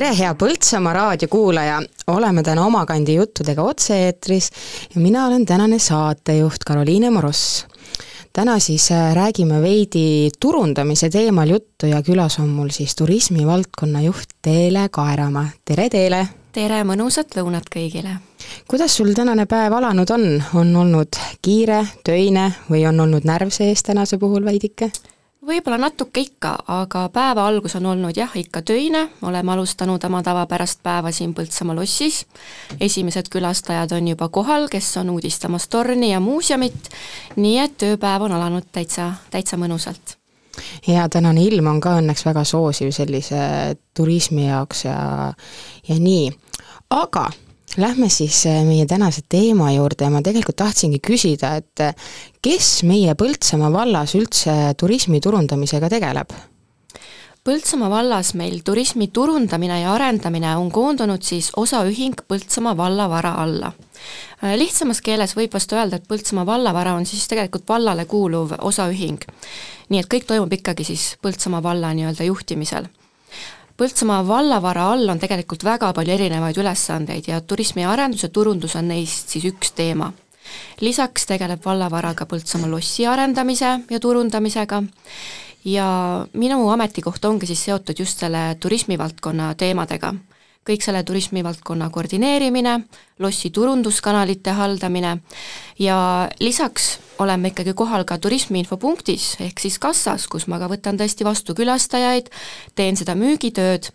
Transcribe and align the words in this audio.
tere, 0.00 0.14
hea 0.16 0.30
Põltsamaa 0.38 0.92
raadiokuulaja, 0.96 1.74
oleme 2.08 2.40
täna 2.42 2.62
Omakandi 2.64 3.18
juttudega 3.18 3.66
otse-eetris 3.68 4.46
ja 4.94 5.00
mina 5.00 5.26
olen 5.26 5.44
tänane 5.46 5.78
saatejuht 5.78 6.64
Karoliine 6.64 7.10
Moross. 7.10 7.66
täna 8.32 8.58
siis 8.58 8.90
äh, 8.92 9.12
räägime 9.14 9.60
veidi 9.62 10.30
turundamise 10.40 11.10
teemal 11.10 11.48
juttu 11.48 11.86
ja 11.86 12.00
külas 12.02 12.38
on 12.40 12.48
mul 12.48 12.70
siis 12.72 12.96
turismivaldkonna 12.96 14.00
juht 14.00 14.32
Teele 14.42 14.88
Kaeramaa, 14.88 15.48
tere 15.64 15.90
Teele! 15.90 16.26
tere, 16.52 16.80
mõnusat 16.84 17.36
lõunat 17.36 17.68
kõigile! 17.68 18.16
kuidas 18.68 18.96
sul 18.96 19.12
tänane 19.12 19.44
päev 19.46 19.72
alanud 19.72 20.10
on, 20.10 20.42
on 20.54 20.76
olnud 20.76 21.20
kiire, 21.42 21.84
töine 22.04 22.52
või 22.70 22.86
on 22.88 23.00
olnud 23.00 23.28
närv 23.28 23.52
sees 23.52 23.82
tänase 23.82 24.18
puhul 24.18 24.48
veidike? 24.48 24.92
Võib-olla 25.46 25.78
natuke 25.80 26.20
ikka, 26.20 26.52
aga 26.68 27.06
päeva 27.12 27.46
algus 27.48 27.74
on 27.78 27.86
olnud 27.92 28.16
jah, 28.16 28.30
ikka 28.36 28.62
töine, 28.66 29.06
oleme 29.26 29.52
alustanud 29.54 30.04
oma 30.04 30.22
tavapärast 30.22 30.82
päeva 30.82 31.12
siin 31.12 31.32
Põltsamaa 31.34 31.76
lossis, 31.78 32.24
esimesed 32.80 33.30
külastajad 33.32 33.94
on 33.96 34.08
juba 34.12 34.28
kohal, 34.28 34.68
kes 34.72 34.92
on 35.00 35.10
uudistamas 35.10 35.68
torni 35.68 36.12
ja 36.12 36.20
muuseumit, 36.20 36.90
nii 37.36 37.58
et 37.64 37.76
tööpäev 37.80 38.28
on 38.28 38.36
alanud 38.36 38.68
täitsa, 38.72 39.12
täitsa 39.30 39.56
mõnusalt. 39.60 40.16
Ja 40.86 41.08
tänane 41.08 41.42
ilm 41.46 41.70
on 41.70 41.80
ka 41.80 41.96
õnneks 42.00 42.24
väga 42.26 42.44
soosiv 42.44 42.90
sellise 42.92 43.40
turismi 43.96 44.48
jaoks 44.48 44.84
ja, 44.84 44.98
ja 45.88 45.96
nii, 45.98 46.32
aga 46.90 47.30
Lähme 47.76 48.08
siis 48.08 48.46
äh, 48.46 48.64
meie 48.66 48.86
tänase 48.86 49.20
teema 49.28 49.70
juurde 49.70 50.04
ja 50.04 50.10
ma 50.10 50.18
tegelikult 50.26 50.56
tahtsingi 50.58 50.98
küsida, 50.98 51.52
et 51.60 51.82
äh, 51.84 51.94
kes 52.42 52.82
meie 52.82 53.14
Põltsamaa 53.14 53.70
vallas 53.70 54.16
üldse 54.18 54.74
turismi 54.78 55.20
turundamisega 55.22 55.90
tegeleb? 55.92 56.34
Põltsamaa 57.46 57.90
vallas 57.92 58.34
meil 58.34 58.58
turismi 58.66 59.06
turundamine 59.14 59.78
ja 59.84 59.94
arendamine 59.94 60.56
on 60.58 60.72
koondunud 60.74 61.22
siis 61.22 61.52
osaühing 61.56 62.18
Põltsamaa 62.26 62.74
vallavara 62.76 63.36
alla. 63.38 63.70
Äh, 64.42 64.58
lihtsamas 64.58 64.98
keeles 65.00 65.36
võib 65.38 65.54
vast 65.54 65.70
öelda, 65.70 66.02
et 66.02 66.10
Põltsamaa 66.10 66.48
vallavara 66.50 66.98
on 66.98 67.06
siis 67.06 67.30
tegelikult 67.30 67.68
vallale 67.70 68.04
kuuluv 68.10 68.58
osaühing. 68.58 69.22
nii 69.88 70.00
et 70.02 70.10
kõik 70.10 70.26
toimub 70.26 70.58
ikkagi 70.58 70.90
siis 70.90 71.12
Põltsamaa 71.22 71.62
valla 71.62 71.94
nii-öelda 71.94 72.26
juhtimisel 72.26 72.90
Põltsamaa 73.80 74.20
vallavara 74.28 74.90
all 74.92 75.08
on 75.08 75.20
tegelikult 75.22 75.62
väga 75.64 75.88
palju 75.96 76.12
erinevaid 76.12 76.58
ülesandeid 76.60 77.30
ja 77.30 77.38
turismiarendus 77.40 78.26
ja 78.26 78.28
turundus 78.28 78.74
on 78.76 78.90
neist 78.92 79.32
siis 79.32 79.46
üks 79.48 79.72
teema. 79.72 80.10
lisaks 80.84 81.24
tegeleb 81.30 81.64
vallavaraga 81.64 82.26
Põltsamaa 82.28 82.68
lossi 82.68 83.06
arendamise 83.06 83.70
ja 83.90 84.00
turundamisega 84.00 84.82
ja 85.64 85.86
minu 86.34 86.68
ametikoht 86.68 87.24
ongi 87.24 87.46
siis 87.46 87.64
seotud 87.64 88.04
just 88.04 88.20
selle 88.20 88.56
turismivaldkonna 88.60 89.54
teemadega 89.54 90.12
kõik 90.66 90.84
selle 90.84 91.00
turismivaldkonna 91.06 91.88
koordineerimine, 91.90 92.76
lossi 93.18 93.50
turunduskanalite 93.50 94.52
haldamine 94.56 95.16
ja 95.78 95.96
lisaks 96.40 96.98
oleme 97.18 97.52
ikkagi 97.52 97.74
kohal 97.76 98.04
ka 98.04 98.18
turismiinfopunktis, 98.18 99.36
ehk 99.40 99.60
siis 99.60 99.78
kassas, 99.80 100.28
kus 100.28 100.46
ma 100.48 100.60
ka 100.60 100.68
võtan 100.70 101.00
tõesti 101.00 101.24
vastu 101.24 101.56
külastajaid, 101.56 102.28
teen 102.76 103.00
seda 103.00 103.16
müügitööd 103.16 103.90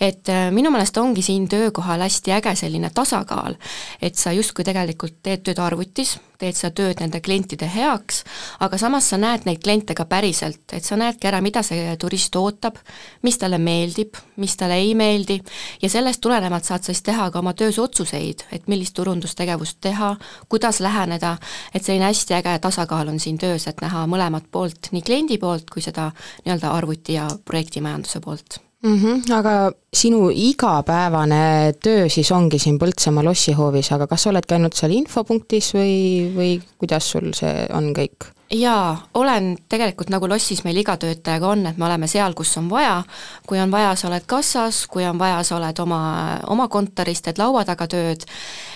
et 0.00 0.28
äh, 0.28 0.48
minu 0.52 0.70
meelest 0.70 0.96
ongi 1.00 1.22
siin 1.22 1.48
töökohal 1.48 2.04
hästi 2.04 2.32
äge 2.36 2.54
selline 2.56 2.90
tasakaal, 2.94 3.56
et 4.02 4.14
sa 4.14 4.32
justkui 4.36 4.64
tegelikult 4.64 5.20
teed 5.22 5.44
tööd 5.46 5.60
arvutis, 5.62 6.16
teed 6.38 6.56
seda 6.56 6.72
tööd 6.76 7.00
nende 7.00 7.20
klientide 7.24 7.68
heaks, 7.70 8.22
aga 8.64 8.78
samas 8.80 9.08
sa 9.10 9.18
näed 9.20 9.46
neid 9.48 9.62
kliente 9.64 9.94
ka 9.96 10.04
päriselt, 10.08 10.64
et 10.76 10.84
sa 10.84 10.98
näedki 11.00 11.28
ära, 11.30 11.40
mida 11.44 11.62
see 11.66 11.94
turist 12.00 12.36
ootab, 12.36 12.78
mis 13.24 13.38
talle 13.40 13.58
meeldib, 13.62 14.18
mis 14.42 14.56
talle 14.60 14.78
ei 14.82 14.92
meeldi, 14.98 15.38
ja 15.82 15.90
sellest 15.92 16.20
tulenevalt 16.24 16.68
saad 16.68 16.84
sa 16.84 16.92
siis 16.92 17.04
teha 17.06 17.30
ka 17.32 17.40
oma 17.40 17.54
töös 17.56 17.78
otsuseid, 17.80 18.46
et 18.52 18.68
millist 18.68 18.96
turundustegevust 18.98 19.80
teha, 19.88 20.12
kuidas 20.48 20.82
läheneda, 20.84 21.36
et 21.72 21.84
selline 21.84 22.10
hästi 22.10 22.36
äge 22.40 22.58
tasakaal 22.68 23.14
on 23.14 23.20
siin 23.22 23.40
töös, 23.40 23.66
et 23.70 23.80
näha 23.84 24.04
mõlemat 24.10 24.50
poolt, 24.52 24.92
nii 24.92 25.04
kliendi 25.06 25.40
poolt 25.40 25.70
kui 25.72 25.84
seda 25.84 26.10
nii-öelda 26.44 26.76
arvuti- 26.76 27.16
ja 27.16 27.28
projektimajanduse 27.44 28.20
poolt 28.20 28.65
mm. 28.82 28.96
-hmm, 28.96 29.32
aga 29.32 29.72
sinu 29.92 30.30
igapäevane 30.30 31.72
töö 31.82 32.08
siis 32.08 32.32
ongi 32.32 32.58
siin 32.58 32.78
Põltsamaa 32.78 33.24
lossihoovis, 33.24 33.92
aga 33.92 34.06
kas 34.06 34.22
sa 34.22 34.30
oledki 34.30 34.54
ainult 34.54 34.74
seal 34.74 34.92
infopunktis 34.92 35.74
või, 35.74 36.32
või 36.36 36.50
kuidas 36.78 37.10
sul 37.10 37.32
see 37.34 37.66
on 37.72 37.92
kõik? 37.96 38.35
Jaa, 38.50 39.08
olen 39.14 39.56
tegelikult 39.68 40.10
nagu 40.10 40.28
lossis 40.28 40.62
meil 40.64 40.76
iga 40.78 40.96
töötajaga 41.00 41.48
on, 41.48 41.64
et 41.66 41.78
me 41.78 41.86
oleme 41.86 42.06
seal, 42.10 42.34
kus 42.38 42.52
on 42.60 42.68
vaja, 42.70 43.00
kui 43.46 43.58
on 43.60 43.70
vaja, 43.70 43.94
sa 43.98 44.08
oled 44.08 44.26
kassas, 44.26 44.84
kui 44.90 45.04
on 45.06 45.18
vaja, 45.18 45.40
sa 45.46 45.56
oled 45.56 45.78
oma, 45.82 46.00
oma 46.52 46.68
kontoris, 46.70 47.22
teed 47.24 47.40
laua 47.42 47.64
taga 47.66 47.88
tööd, 47.90 48.22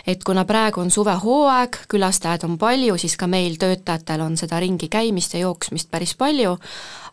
et 0.07 0.25
kuna 0.27 0.45
praegu 0.49 0.83
on 0.83 0.91
suvehooaeg, 0.91 1.83
külastajaid 1.91 2.47
on 2.49 2.57
palju, 2.59 2.99
siis 2.99 3.17
ka 3.21 3.29
meil 3.31 3.59
töötajatel 3.61 4.25
on 4.27 4.37
seda 4.41 4.61
ringi 4.61 4.91
käimist 4.91 5.37
ja 5.39 5.45
jooksmist 5.45 5.91
päris 5.91 6.17
palju, 6.19 6.57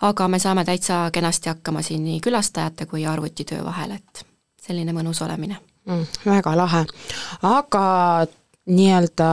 aga 0.08 0.28
me 0.28 0.40
saame 0.42 0.66
täitsa 0.66 1.08
kenasti 1.14 1.54
hakkama 1.54 1.86
siin 1.86 2.04
nii 2.08 2.22
külastajate 2.26 2.90
kui 2.90 3.06
arvutitöö 3.06 3.64
vahel, 3.66 3.98
et 4.00 4.26
selline 4.68 4.96
mõnus 4.98 5.22
olemine. 5.26 5.62
Mm,. 5.88 6.04
väga 6.26 6.52
lahe, 6.58 6.82
aga 7.48 7.84
nii-öelda 8.68 9.28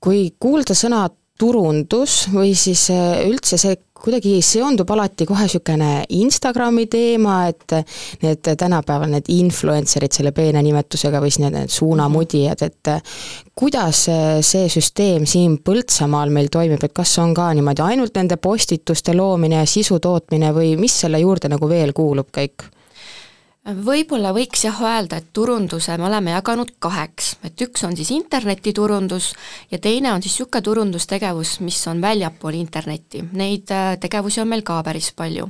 kui 0.00 0.30
kuulda 0.40 0.72
sõna 0.74 1.02
turundus 1.42 2.26
või 2.32 2.54
siis 2.58 2.86
äh, 2.94 3.24
üldse 3.26 3.58
see 3.58 3.78
kuidagi 4.02 4.40
seondub 4.42 4.90
alati 4.90 5.26
kohe 5.28 5.46
niisugune 5.46 5.90
Instagrami 6.18 6.88
teema, 6.90 7.36
et 7.52 7.76
need 8.24 8.48
tänapäeval 8.58 9.12
need 9.12 9.30
influencer'id 9.30 10.16
selle 10.16 10.32
peene 10.34 10.62
nimetusega 10.66 11.20
või 11.22 11.30
siis 11.30 11.44
need, 11.44 11.54
need 11.54 11.72
suunamudijad, 11.72 12.64
et 12.66 12.92
kuidas 13.58 14.04
see 14.42 14.66
süsteem 14.72 15.26
siin 15.28 15.60
Põltsamaal 15.62 16.34
meil 16.34 16.50
toimib, 16.50 16.82
et 16.82 16.94
kas 16.96 17.14
on 17.22 17.34
ka 17.36 17.52
niimoodi 17.54 17.84
ainult 17.86 18.18
nende 18.18 18.40
postituste 18.42 19.14
loomine 19.14 19.62
ja 19.62 19.70
sisu 19.70 20.00
tootmine 20.02 20.50
või 20.56 20.74
mis 20.80 20.98
selle 21.04 21.22
juurde 21.22 21.52
nagu 21.52 21.70
veel 21.70 21.94
kuulub 21.94 22.34
kõik? 22.34 22.66
Võib-olla 23.62 24.32
võiks 24.34 24.64
jah 24.64 24.78
öelda, 24.82 25.20
et 25.20 25.28
turunduse 25.34 25.94
me 25.98 26.08
oleme 26.08 26.32
jaganud 26.34 26.72
kaheks, 26.82 27.36
et 27.46 27.62
üks 27.62 27.84
on 27.86 27.94
siis 27.98 28.10
internetiturundus 28.14 29.32
ja 29.70 29.78
teine 29.78 30.10
on 30.12 30.22
siis 30.22 30.34
niisugune 30.34 30.64
turundustegevus, 30.66 31.60
mis 31.62 31.78
on 31.86 32.02
väljapool 32.02 32.58
internetti. 32.58 33.22
Neid 33.38 33.70
äh, 33.70 33.94
tegevusi 34.02 34.42
on 34.42 34.50
meil 34.50 34.64
ka 34.66 34.80
päris 34.82 35.12
palju. 35.14 35.48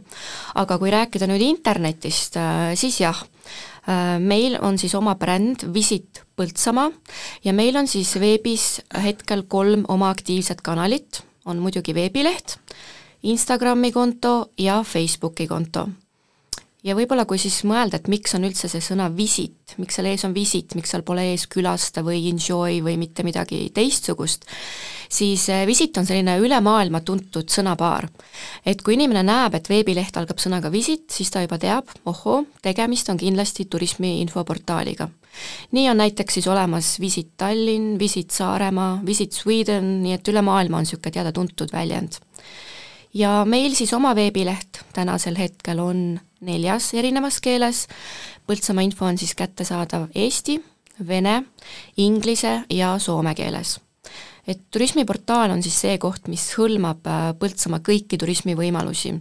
aga 0.55 0.79
kui 0.79 0.91
rääkida 0.93 1.27
nüüd 1.31 1.45
internetist, 1.47 2.37
äh, 2.37 2.75
siis 2.77 3.01
jah, 3.01 3.17
äh, 3.89 4.19
meil 4.21 4.59
on 4.61 4.79
siis 4.79 4.95
oma 4.95 5.15
bränd 5.17 5.65
Visit 5.73 6.23
Põltsamaa 6.37 6.91
ja 7.45 7.53
meil 7.53 7.77
on 7.77 7.89
siis 7.89 8.13
veebis 8.21 8.83
hetkel 8.93 9.47
kolm 9.49 9.87
oma 9.89 10.11
aktiivset 10.11 10.61
kanalit, 10.61 11.23
on 11.45 11.59
muidugi 11.59 11.95
veebileht, 11.95 12.59
Instagrami 13.23 13.93
konto 13.93 14.53
ja 14.59 14.83
Facebooki 14.83 15.47
konto 15.47 15.89
ja 16.83 16.97
võib-olla 16.99 17.25
kui 17.29 17.39
siis 17.39 17.61
mõelda, 17.69 17.99
et 17.99 18.09
miks 18.11 18.35
on 18.37 18.47
üldse 18.47 18.69
see 18.71 18.83
sõna 18.83 19.07
visit, 19.15 19.77
miks 19.79 19.99
seal 19.99 20.09
ees 20.11 20.25
on 20.27 20.35
visit, 20.35 20.75
miks 20.79 20.91
seal 20.93 21.05
pole 21.07 21.25
ees 21.31 21.47
külasta 21.51 22.03
või 22.07 22.25
enjoy 22.33 22.81
või 22.85 22.97
mitte 23.01 23.25
midagi 23.27 23.69
teistsugust, 23.75 24.49
siis 25.13 25.47
eh, 25.53 25.63
visit 25.69 25.97
on 25.99 26.09
selline 26.09 26.37
üle 26.43 26.59
maailma 26.65 27.03
tuntud 27.07 27.51
sõnapaar. 27.51 28.09
et 28.67 28.83
kui 28.83 28.95
inimene 28.95 29.23
näeb, 29.23 29.55
et 29.55 29.69
veebileht 29.71 30.17
algab 30.17 30.43
sõnaga 30.43 30.73
visit, 30.73 31.09
siis 31.11 31.31
ta 31.31 31.45
juba 31.45 31.59
teab, 31.59 31.91
ohoo, 32.07 32.45
tegemist 32.63 33.09
on 33.09 33.21
kindlasti 33.21 33.67
turismi 33.71 34.21
infoportaaliga. 34.23 35.09
nii 35.73 35.89
on 35.91 36.03
näiteks 36.03 36.35
siis 36.35 36.47
olemas 36.47 36.99
Visit 37.01 37.37
Tallinn, 37.37 37.99
Visit 37.99 38.31
Saaremaa, 38.31 39.01
Visit 39.07 39.33
Sweden, 39.33 40.03
nii 40.03 40.19
et 40.19 40.29
üle 40.29 40.43
maailma 40.43 40.83
on 40.83 40.85
niisugune 40.85 41.15
teada-tuntud 41.15 41.73
väljend 41.73 42.19
ja 43.15 43.45
meil 43.45 43.75
siis 43.77 43.93
oma 43.93 44.15
veebileht 44.17 44.83
tänasel 44.93 45.37
hetkel 45.39 45.81
on 45.81 46.21
neljas 46.43 46.93
erinevas 46.99 47.41
keeles, 47.43 47.87
Põltsamaa 48.47 48.83
info 48.83 49.07
on 49.07 49.19
siis 49.19 49.37
kättesaadav 49.39 50.09
eesti, 50.19 50.59
vene, 51.07 51.39
inglise 52.03 52.63
ja 52.71 52.97
soome 52.99 53.37
keeles. 53.39 53.79
Et 54.43 54.59
turismiportaal 54.75 55.53
on 55.55 55.61
siis 55.63 55.77
see 55.85 55.99
koht, 56.03 56.27
mis 56.27 56.43
hõlmab 56.59 57.07
äh, 57.07 57.27
Põltsamaa 57.39 57.79
kõiki 57.87 58.19
turismivõimalusi. 58.19 59.13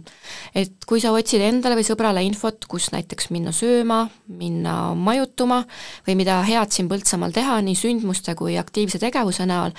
et 0.58 0.84
kui 0.86 1.00
sa 1.00 1.12
otsid 1.14 1.44
endale 1.46 1.76
või 1.78 1.86
sõbrale 1.86 2.24
infot, 2.26 2.66
kus 2.66 2.90
näiteks 2.90 3.30
minna 3.30 3.52
sööma, 3.54 4.08
minna 4.26 4.94
majutuma 4.98 5.60
või 6.08 6.16
mida 6.18 6.40
head 6.42 6.74
siin 6.74 6.88
Põltsamaal 6.90 7.32
teha 7.32 7.60
nii 7.62 7.78
sündmuste 7.78 8.34
kui 8.34 8.58
aktiivse 8.58 8.98
tegevuse 8.98 9.46
näol, 9.46 9.70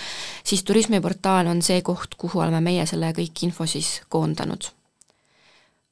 siis 0.43 0.63
turismiportaal 0.63 1.51
on 1.51 1.59
see 1.61 1.81
koht, 1.83 2.15
kuhu 2.15 2.39
oleme 2.39 2.63
meie 2.63 2.87
selle 2.87 3.11
kõik 3.11 3.43
info 3.43 3.67
siis 3.67 3.99
koondanud 4.07 4.71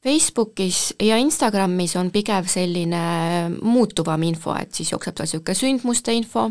Facebookis 0.01 0.95
ja 1.03 1.18
Instagramis 1.21 1.95
on 1.95 2.09
pigem 2.12 2.48
selline 2.50 3.01
muutuvam 3.62 4.24
info, 4.24 4.56
et 4.57 4.74
siis 4.74 4.92
jookseb 4.92 5.18
seal 5.18 5.27
niisugune 5.27 5.59
sündmuste 5.59 6.13
info, 6.18 6.48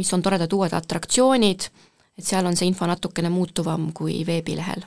mis 0.00 0.12
on 0.16 0.22
toredad 0.24 0.52
uued 0.56 0.72
atraktsioonid 0.72 1.68
et 2.20 2.26
seal 2.26 2.46
on 2.46 2.56
see 2.56 2.68
info 2.68 2.88
natukene 2.88 3.32
muutuvam 3.32 3.90
kui 3.96 4.20
veebilehel. 4.28 4.84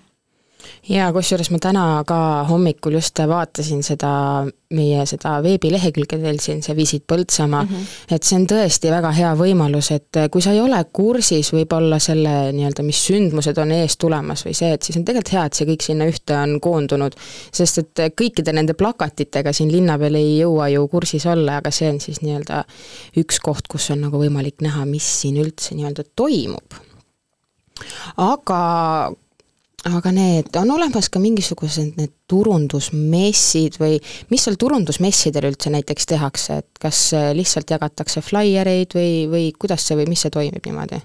Jaa, 0.89 1.12
kusjuures 1.15 1.50
ma 1.54 1.60
täna 1.62 1.86
ka 2.07 2.18
hommikul 2.50 2.98
just 2.98 3.19
vaatasin 3.27 3.83
seda, 3.86 4.12
meie 4.74 5.06
seda 5.10 5.36
veebilehekülge 5.44 6.19
teil 6.21 6.39
siin, 6.44 6.62
see 6.65 6.75
Visit 6.77 7.06
Põltsamaa 7.10 7.63
mm, 7.63 7.69
-hmm. 7.69 8.15
et 8.15 8.24
see 8.24 8.38
on 8.39 8.48
tõesti 8.50 8.92
väga 8.92 9.12
hea 9.15 9.31
võimalus, 9.39 9.92
et 9.95 10.21
kui 10.31 10.42
sa 10.42 10.54
ei 10.56 10.62
ole 10.62 10.80
kursis 10.92 11.54
võib-olla 11.54 12.00
selle 12.04 12.51
nii-öelda, 12.56 12.83
mis 12.83 13.01
sündmused 13.07 13.57
on 13.57 13.71
ees 13.71 13.98
tulemas 13.98 14.45
või 14.45 14.56
see, 14.57 14.74
et 14.74 14.83
siis 14.83 14.98
on 15.00 15.06
tegelikult 15.06 15.33
hea, 15.33 15.45
et 15.45 15.60
see 15.60 15.69
kõik 15.69 15.88
sinna 15.88 16.07
ühte 16.10 16.38
on 16.38 16.60
koondunud. 16.62 17.15
sest 17.51 17.77
et 17.77 18.06
kõikide 18.21 18.54
nende 18.54 18.74
plakatitega 18.74 19.54
siin 19.54 19.71
linna 19.71 19.98
peal 19.98 20.15
ei 20.15 20.39
jõua 20.39 20.69
ju 20.74 20.88
kursis 20.88 21.25
olla, 21.25 21.57
aga 21.57 21.71
see 21.71 21.89
on 21.89 22.00
siis 22.00 22.21
nii-öelda 22.21 22.63
üks 23.18 23.39
koht, 23.39 23.68
kus 23.68 23.89
on 23.92 24.01
nagu 24.07 24.18
võimalik 24.19 24.62
näha, 24.62 24.86
mis 24.86 25.21
siin 25.21 25.38
üldse 25.44 25.75
nii-öelda 25.75 26.04
toimub 26.15 26.81
aga 28.18 28.60
aga 29.89 30.12
need, 30.15 30.51
on 30.59 30.71
olemas 30.71 31.09
ka 31.12 31.19
mingisugused 31.19 31.97
need 32.00 32.13
turundusmessid 32.31 33.80
või 33.81 33.97
mis 34.31 34.45
seal 34.45 34.56
turundusmessidel 34.59 35.50
üldse 35.50 35.74
näiteks 35.74 36.07
tehakse, 36.13 36.62
et 36.63 36.80
kas 36.81 37.09
lihtsalt 37.35 37.74
jagatakse 37.75 38.24
flaiereid 38.24 38.95
või, 38.95 39.25
või 39.31 39.50
kuidas 39.59 39.88
see 39.88 40.00
või 40.00 40.07
mis 40.13 40.24
see 40.24 40.33
toimib 40.33 40.63
niimoodi? 40.63 41.01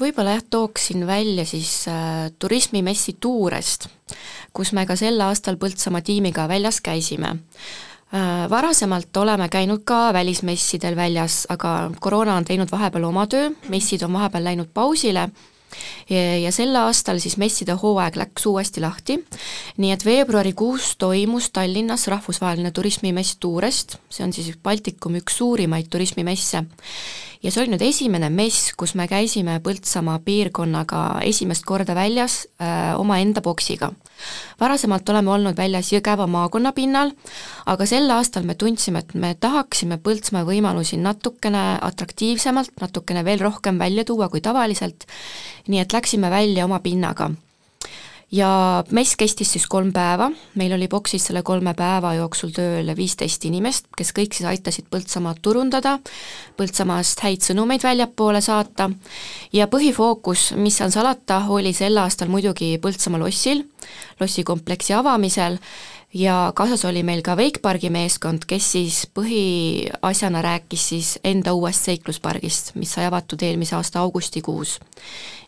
võib-olla 0.00 0.36
jah, 0.36 0.44
tooksin 0.50 1.06
välja 1.06 1.44
siis 1.48 1.84
äh, 1.90 2.30
turismimessi 2.38 3.16
Tuurest, 3.20 3.88
kus 4.52 4.72
me 4.72 4.86
ka 4.88 4.96
sel 4.96 5.20
aastal 5.20 5.58
Põltsamaa 5.60 6.02
tiimiga 6.06 6.48
väljas 6.48 6.80
käisime 6.80 7.36
äh,. 7.36 8.48
Varasemalt 8.50 9.16
oleme 9.16 9.48
käinud 9.48 9.84
ka 9.86 10.12
välismessidel 10.12 10.96
väljas, 10.96 11.44
aga 11.48 11.92
koroona 12.00 12.40
on 12.40 12.44
teinud 12.44 12.70
vahepeal 12.72 13.06
oma 13.06 13.26
töö, 13.30 13.52
messid 13.68 14.02
on 14.02 14.12
vahepeal 14.18 14.48
läinud 14.50 14.72
pausile 14.74 15.28
ja 16.10 16.52
sel 16.54 16.76
aastal 16.76 17.20
siis 17.22 17.36
messide 17.40 17.76
hooaeg 17.78 18.16
läks 18.20 18.46
uuesti 18.50 18.82
lahti, 18.82 19.18
nii 19.78 19.94
et 19.94 20.04
veebruarikuus 20.04 20.94
toimus 21.00 21.50
Tallinnas 21.54 22.08
rahvusvaheline 22.10 22.70
turismimess 22.74 23.38
Tuurest, 23.40 23.98
see 24.10 24.24
on 24.26 24.32
siis 24.34 24.56
Baltikumi 24.62 25.22
üks 25.22 25.40
suurimaid 25.40 25.90
turismimesse. 25.90 26.64
Ja 27.40 27.48
see 27.48 27.62
oli 27.62 27.72
nüüd 27.72 27.84
esimene 27.86 28.28
mess, 28.32 28.74
kus 28.76 28.92
me 28.98 29.06
käisime 29.08 29.56
Põltsamaa 29.64 30.18
piirkonnaga 30.24 31.22
esimest 31.24 31.64
korda 31.64 31.94
väljas 31.96 32.42
äh, 32.60 32.92
omaenda 33.00 33.40
boksiga. 33.40 33.92
Varasemalt 34.60 35.08
oleme 35.08 35.30
olnud 35.30 35.58
väljas 35.58 35.92
Jõgeva 35.92 36.26
maakonna 36.30 36.72
pinnal, 36.76 37.12
aga 37.66 37.86
sel 37.86 38.10
aastal 38.10 38.48
me 38.48 38.54
tundsime, 38.54 39.04
et 39.04 39.14
me 39.14 39.34
tahaksime 39.34 40.00
Põltsamaa 40.00 40.46
võimalusi 40.48 40.98
natukene 41.00 41.78
atraktiivsemalt, 41.90 42.74
natukene 42.80 43.24
veel 43.24 43.40
rohkem 43.40 43.78
välja 43.78 44.04
tuua 44.04 44.28
kui 44.28 44.40
tavaliselt, 44.40 45.06
nii 45.68 45.80
et 45.84 45.92
läksime 45.92 46.30
välja 46.30 46.64
oma 46.64 46.80
pinnaga 46.84 47.30
ja 48.32 48.50
mess 48.94 49.16
kestis 49.18 49.50
siis 49.54 49.66
kolm 49.70 49.90
päeva, 49.94 50.30
meil 50.58 50.74
oli 50.76 50.88
boksis 50.90 51.26
selle 51.28 51.42
kolme 51.46 51.74
päeva 51.78 52.12
jooksul 52.14 52.52
tööl 52.54 52.92
viisteist 52.96 53.44
inimest, 53.48 53.90
kes 53.96 54.12
kõik 54.16 54.36
siis 54.36 54.48
aitasid 54.50 54.86
Põltsamaad 54.90 55.42
turundada, 55.42 55.96
Põltsamaast 56.58 57.24
häid 57.26 57.44
sõnumeid 57.46 57.82
väljapoole 57.84 58.42
saata. 58.44 58.90
Ja 59.52 59.66
põhifookus, 59.70 60.50
mis 60.56 60.78
seal 60.78 60.92
salata, 60.94 61.42
oli 61.48 61.74
sel 61.76 61.98
aastal 61.98 62.30
muidugi 62.30 62.76
Põltsamaa 62.82 63.22
lossil, 63.24 63.64
lossikompleksi 64.20 64.94
avamisel 64.94 65.58
ja 66.14 66.52
kaasas 66.54 66.84
oli 66.84 67.02
meil 67.02 67.22
ka 67.22 67.36
Wakepargi 67.36 67.90
meeskond, 67.90 68.44
kes 68.46 68.72
siis 68.72 68.98
põhiasjana 69.14 70.42
rääkis 70.42 70.88
siis 70.88 71.10
enda 71.24 71.52
uuest 71.54 71.86
seikluspargist, 71.86 72.74
mis 72.74 72.94
sai 72.94 73.06
avatud 73.06 73.42
eelmise 73.42 73.76
aasta 73.76 74.00
augustikuus. 74.00 74.80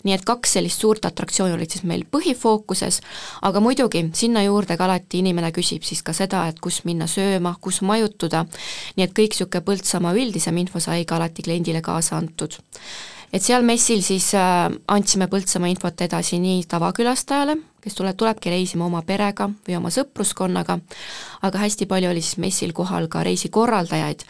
nii 0.03 0.15
et 0.15 0.25
kaks 0.27 0.57
sellist 0.57 0.81
suurt 0.83 1.05
atraktsiooni 1.07 1.55
olid 1.55 1.71
siis 1.71 1.85
meil 1.87 2.03
põhifookuses, 2.11 3.01
aga 3.43 3.61
muidugi 3.63 4.09
sinna 4.19 4.43
juurde 4.43 4.77
ka 4.77 4.85
alati 4.85 5.21
inimene 5.23 5.53
küsib 5.55 5.87
siis 5.87 6.03
ka 6.03 6.13
seda, 6.13 6.47
et 6.49 6.59
kus 6.61 6.81
minna 6.85 7.07
sööma, 7.07 7.55
kus 7.61 7.83
majutuda, 7.87 8.45
nii 8.97 9.05
et 9.07 9.15
kõik 9.15 9.37
niisugune 9.37 9.63
Põltsamaa 9.63 10.15
üldisem 10.19 10.59
info 10.59 10.81
sai 10.81 11.05
ka 11.05 11.17
alati 11.17 11.43
kliendile 11.43 11.83
kaasa 11.83 12.17
antud 12.17 12.59
et 13.33 13.43
seal 13.43 13.65
messil 13.67 14.03
siis 14.05 14.33
äh, 14.37 14.69
andsime 14.93 15.29
Põltsamaa 15.33 15.71
infot 15.73 16.05
edasi 16.05 16.39
nii 16.43 16.67
tavakülastajale, 16.69 17.57
kes 17.83 17.97
tuleb, 17.99 18.17
tulebki 18.19 18.53
reisima 18.53 18.87
oma 18.87 19.03
perega 19.07 19.49
või 19.67 19.79
oma 19.79 19.91
sõpruskonnaga, 19.95 20.79
aga 21.49 21.65
hästi 21.65 21.89
palju 21.91 22.13
oli 22.13 22.23
siis 22.23 22.39
messil 22.43 22.77
kohal 22.77 23.09
ka 23.13 23.25
reisikorraldajaid, 23.27 24.25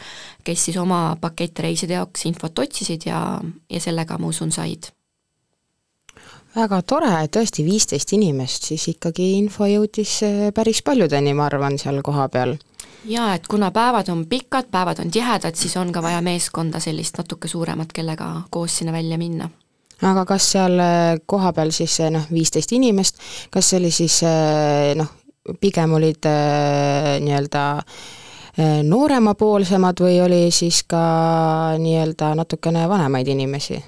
kes 0.47 0.67
siis 0.69 0.81
oma 0.81 1.05
pakettreiside 1.21 1.99
jaoks 1.99 2.27
infot 2.31 2.65
otsisid 2.65 3.09
ja, 3.11 3.23
ja 3.71 3.83
sellega, 3.83 4.19
ma 4.19 4.31
usun, 4.31 4.55
said. 4.55 4.93
Väga 6.53 6.83
tore, 6.85 7.15
tõesti 7.33 7.65
viisteist 7.65 8.11
inimest, 8.13 8.67
siis 8.69 8.85
ikkagi 8.93 9.33
info 9.39 9.67
jõudis 9.67 10.19
äh, 10.27 10.51
päris 10.55 10.85
paljudeni, 10.87 11.35
ma 11.35 11.49
arvan, 11.51 11.81
seal 11.81 12.03
kohapeal 12.05 12.59
jaa, 13.05 13.35
et 13.35 13.47
kuna 13.47 13.71
päevad 13.71 14.09
on 14.09 14.27
pikad, 14.27 14.71
päevad 14.71 14.99
on 14.99 15.11
tihedad, 15.11 15.55
siis 15.55 15.77
on 15.77 15.93
ka 15.93 16.03
vaja 16.03 16.21
meeskonda 16.23 16.81
sellist 16.81 17.19
natuke 17.19 17.49
suuremat, 17.49 17.93
kellega 17.93 18.31
koos 18.51 18.79
sinna 18.79 18.93
välja 18.93 19.19
minna. 19.19 19.51
Aga 20.03 20.25
kas 20.27 20.49
seal 20.53 20.81
äh, 20.83 21.19
kohapeal 21.27 21.71
siis 21.71 22.01
äh, 22.01 22.11
noh, 22.11 22.25
viisteist 22.33 22.73
inimest, 22.73 23.21
kas 23.51 23.71
see 23.71 23.79
oli 23.79 23.91
siis 23.95 24.19
äh, 24.27 24.97
noh, 24.99 25.13
pigem 25.61 25.95
olid 25.95 26.27
nii-öelda 26.27 27.63
äh, 27.79 28.03
nooremapoolsemad 28.59 30.01
või 30.05 30.19
oli 30.21 30.41
siis 30.53 30.83
ka 30.89 31.01
nii-öelda 31.81 32.35
natukene 32.37 32.85
vanemaid 32.89 33.29
inimesi? 33.33 33.79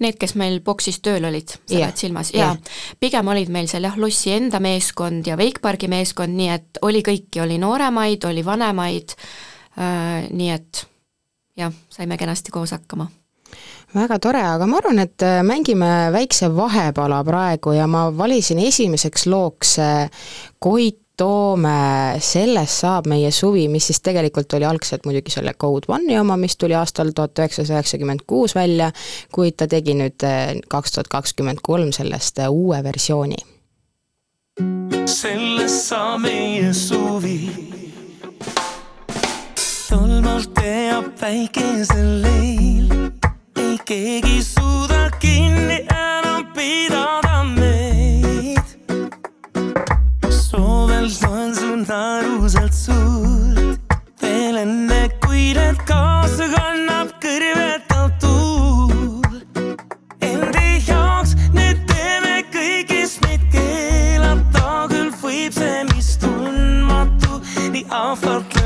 Need, 0.00 0.16
kes 0.20 0.32
meil 0.40 0.60
boksis 0.64 1.00
tööl 1.04 1.26
olid, 1.28 1.52
sa 1.52 1.76
pead 1.76 2.00
silmas, 2.00 2.32
jaa. 2.32 2.54
pigem 3.00 3.28
olid 3.28 3.52
meil 3.52 3.68
seal 3.68 3.84
jah, 3.84 3.98
lossi 4.00 4.32
enda 4.32 4.60
meeskond 4.64 5.28
ja 5.28 5.36
Wakepargi 5.40 5.90
meeskond, 5.92 6.36
nii 6.38 6.48
et 6.54 6.80
oli 6.88 7.04
kõiki, 7.04 7.42
oli 7.44 7.60
nooremaid, 7.60 8.24
oli 8.30 8.46
vanemaid 8.46 9.12
äh,, 9.76 10.24
nii 10.30 10.50
et 10.56 10.86
jah, 11.60 11.76
saime 11.92 12.16
kenasti 12.20 12.54
koos 12.54 12.72
hakkama 12.72 13.10
väga 13.94 14.18
tore, 14.18 14.40
aga 14.42 14.66
ma 14.66 14.80
arvan, 14.80 15.04
et 15.04 15.22
äh, 15.22 15.42
mängime 15.46 16.10
väikse 16.16 16.48
vahepala 16.56 17.20
praegu 17.24 17.76
ja 17.76 17.86
ma 17.86 18.08
valisin 18.16 18.58
esimeseks 18.58 19.28
looks 19.30 19.76
Koit 20.58 21.03
toome, 21.16 22.16
sellest 22.22 22.82
saab 22.82 23.08
meie 23.10 23.30
suvi, 23.34 23.66
mis 23.70 23.88
siis 23.90 24.00
tegelikult 24.04 24.52
oli 24.58 24.66
algselt 24.66 25.06
muidugi 25.06 25.34
selle 25.34 25.54
Code 25.60 25.90
One'i 25.94 26.18
oma, 26.18 26.36
mis 26.40 26.56
tuli 26.58 26.74
aastal 26.78 27.12
tuhat 27.14 27.38
üheksasada 27.38 27.78
üheksakümmend 27.78 28.24
kuus 28.26 28.54
välja, 28.58 28.90
kuid 29.34 29.58
ta 29.58 29.68
tegi 29.70 29.94
nüüd 29.98 30.26
eh, 30.26 30.54
kaks 30.70 30.96
tuhat 30.96 31.10
kakskümmend 31.12 31.62
kolm 31.62 31.92
sellest 31.94 32.42
eh, 32.42 32.50
uue 32.50 32.82
versiooni. 32.84 33.38
sellest 35.10 35.88
saab 35.90 36.22
meie 36.22 36.72
suvi, 36.74 37.38
tolmalt 39.88 40.54
teab 40.58 41.10
päikesel 41.20 42.22
leil, 42.22 42.94
ei 43.58 43.76
keegi 43.86 44.40
suuda 44.42 45.08
kinni 45.22 45.82
enam 45.90 46.46
pidada. 46.54 47.23
Loen 51.88 52.22
su 52.44 52.64
narusalt 52.64 52.72
suurt 52.72 53.80
veel 54.20 54.56
enne, 54.56 55.08
kui 55.20 55.52
need 55.54 55.76
kaasa 55.86 56.48
kannab 56.52 57.12
kõrvetav 57.20 58.10
tuul. 58.20 59.40
Endi 60.20 60.80
jaoks 60.86 61.34
nüüd 61.52 61.84
teeme 61.86 62.44
kõigist 62.52 63.20
meid 63.24 63.44
keelata, 63.52 64.86
küll 64.88 65.12
võib 65.22 65.52
see, 65.52 65.84
mis 65.92 66.16
tundmatu 66.18 67.42
nii 67.72 67.86
ahvatlev 67.90 68.63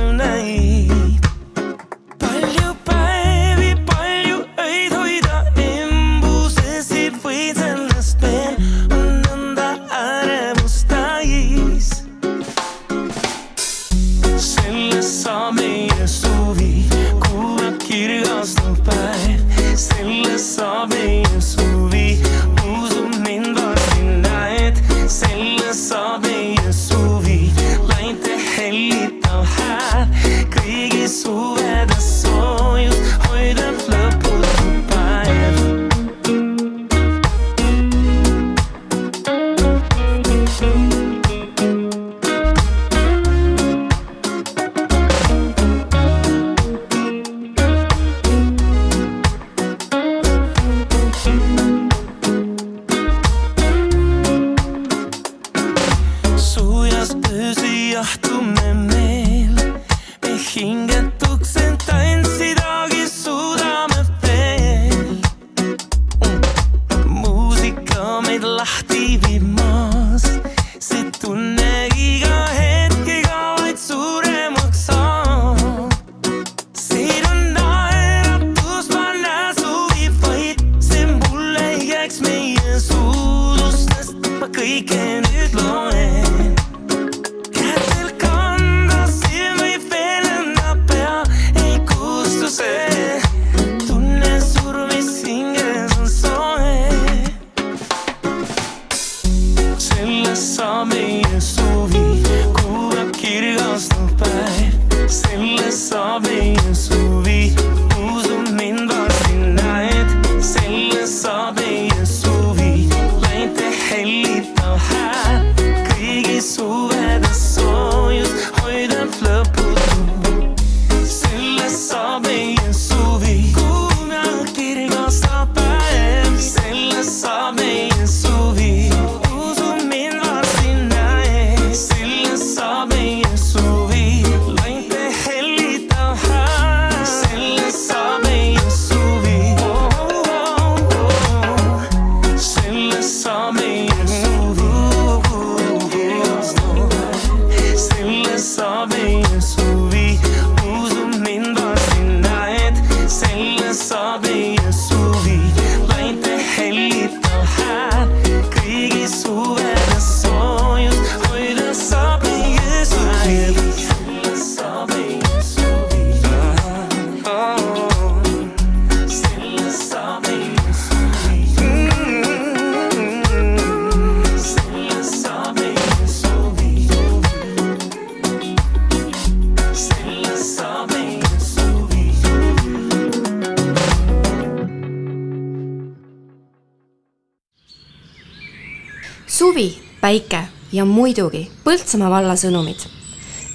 suvi, 189.59 189.83
päike 190.01 190.39
ja 190.73 190.85
muidugi 190.85 191.51
Põltsamaa 191.65 192.11
valla 192.11 192.35
sõnumid. 192.39 192.79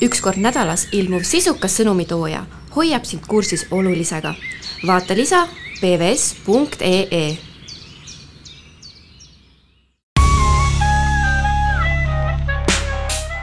üks 0.04 0.20
kord 0.22 0.38
nädalas 0.38 0.88
ilmuv 0.92 1.24
sisukas 1.24 1.78
sõnumitooja 1.80 2.42
hoiab 2.76 3.06
sind 3.06 3.24
kursis 3.28 3.68
olulisega. 3.72 4.34
vaata 4.88 5.16
lisa 5.16 5.48
pvs.ee 5.80 7.38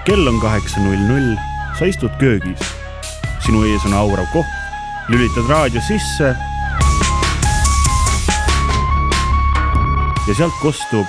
kell 0.05 0.27
on 0.27 0.41
kaheksa 0.41 0.81
null 0.81 1.01
null, 1.09 1.37
sa 1.79 1.85
istud 1.85 2.13
köögis. 2.19 2.61
sinu 3.47 3.65
ees 3.65 3.87
on 3.87 3.95
aurav 3.95 4.27
koht, 4.33 4.53
lülitad 5.09 5.49
raadio 5.49 5.81
sisse. 5.81 6.37
ja 10.29 10.35
sealt 10.35 10.61
kostub 10.61 11.07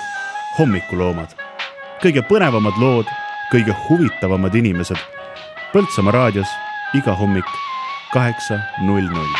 Hommikuloomad. 0.59 1.40
Kõige 2.01 2.23
põnevamad 2.25 2.77
lood, 2.81 3.09
kõige 3.51 3.75
huvitavamad 3.85 4.55
inimesed. 4.57 4.97
Põltsamaa 5.71 6.15
raadios 6.15 6.49
iga 6.97 7.13
hommik 7.15 7.47
kaheksa 8.13 8.59
null 8.87 9.07
null. 9.13 9.39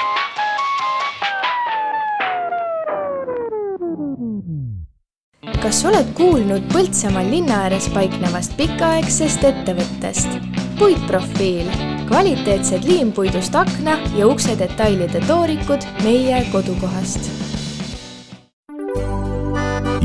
kas 5.62 5.84
oled 5.86 6.08
kuulnud 6.18 6.64
Põltsamaal 6.74 7.28
linna 7.30 7.60
ääres 7.68 7.86
paiknevast 7.94 8.56
pikaaegsest 8.58 9.46
ettevõttest? 9.46 10.40
puitprofiil, 10.80 11.70
kvaliteetsed 12.10 12.88
liimpuidust 12.90 13.56
akna 13.56 14.00
ja 14.18 14.26
ukse 14.28 14.58
detailide 14.58 15.22
toorikud 15.30 15.86
meie 16.02 16.42
kodukohast. 16.52 17.51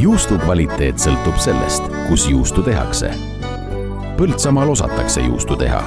Juustu 0.07 0.37
kvaliteet 0.39 1.01
sõltub 1.03 1.39
sellest, 1.43 1.89
kus 2.07 2.29
juustu 2.31 2.63
tehakse. 2.63 3.09
Põltsamaal 4.19 4.71
osatakse 4.77 5.25
juustu 5.25 5.57
teha, 5.59 5.81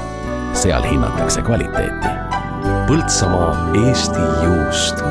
seal 0.59 0.83
hinnatakse 0.83 1.45
kvaliteeti. 1.47 2.11
Põltsamaa 2.89 3.53
Eesti 3.79 4.27
juust 4.43 5.05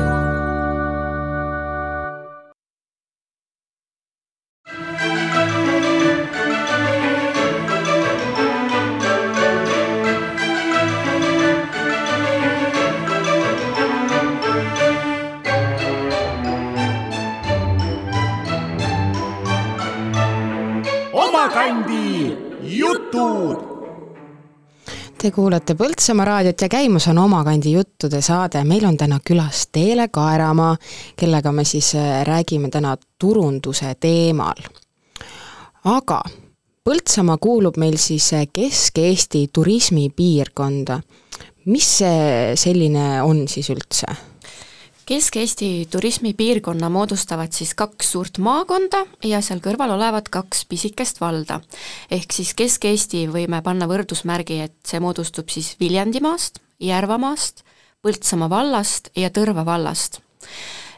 Te 25.29 25.33
kuulate 25.35 25.75
Põltsamaa 25.77 26.25
raadiot 26.25 26.61
ja 26.63 26.67
käimas 26.73 27.05
on 27.11 27.19
Omakandi 27.21 27.75
juttude 27.75 28.17
saade, 28.25 28.63
meil 28.65 28.87
on 28.87 28.95
täna 28.97 29.19
külas 29.21 29.67
Teele 29.69 30.07
Kaeramaa, 30.09 30.71
kellega 31.21 31.51
me 31.53 31.61
siis 31.69 31.91
äh, 31.93 32.23
räägime 32.25 32.71
täna 32.73 32.95
turunduse 33.21 33.91
teemal. 33.99 34.57
aga 35.85 36.17
Põltsamaa 36.89 37.37
kuulub 37.37 37.77
meil 37.77 37.99
siis 38.01 38.31
äh, 38.33 38.47
Kesk-Eesti 38.53 39.43
turismipiirkonda. 39.53 40.99
mis 41.65 41.97
see 41.97 42.55
selline 42.55 43.21
on 43.21 43.47
siis 43.47 43.69
üldse? 43.69 44.09
Kesk-Eesti 45.09 45.87
turismipiirkonna 45.91 46.89
moodustavad 46.89 47.49
siis 47.51 47.71
kaks 47.73 48.11
suurt 48.11 48.37
maakonda 48.37 48.99
ja 49.25 49.39
seal 49.41 49.57
kõrval 49.57 49.95
olevad 49.95 50.27
kaks 50.29 50.67
pisikest 50.69 51.17
valda. 51.21 51.61
ehk 52.11 52.35
siis 52.35 52.51
Kesk-Eesti 52.53 53.23
võime 53.33 53.63
panna 53.65 53.87
võrdusmärgi, 53.89 54.59
et 54.67 54.75
see 54.85 54.99
moodustub 55.01 55.49
siis 55.49 55.71
Viljandimaast, 55.79 56.61
Järvamaast, 56.79 57.63
Põltsamaa 58.05 58.49
vallast 58.49 59.09
ja 59.15 59.33
Tõrva 59.33 59.65
vallast. 59.65 60.21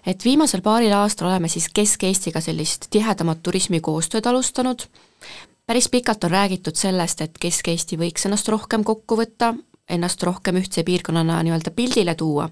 et 0.05 0.25
viimasel 0.25 0.61
paaril 0.61 0.91
aastal 0.91 1.31
oleme 1.31 1.47
siis 1.47 1.69
Kesk-Eestiga 1.69 2.41
sellist 2.41 2.89
tihedamat 2.89 3.39
turismikoostööd 3.43 4.27
alustanud, 4.27 4.83
päris 5.65 5.87
pikalt 5.87 6.23
on 6.23 6.31
räägitud 6.31 6.75
sellest, 6.75 7.21
et 7.21 7.39
Kesk-Eesti 7.39 7.95
võiks 7.95 8.27
ennast 8.27 8.49
rohkem 8.49 8.83
kokku 8.83 9.15
võtta, 9.15 9.55
ennast 9.89 10.23
rohkem 10.23 10.57
ühtse 10.61 10.83
piirkonnana 10.87 11.39
nii-öelda 11.43 11.73
pildile 11.75 12.15
tuua. 12.15 12.49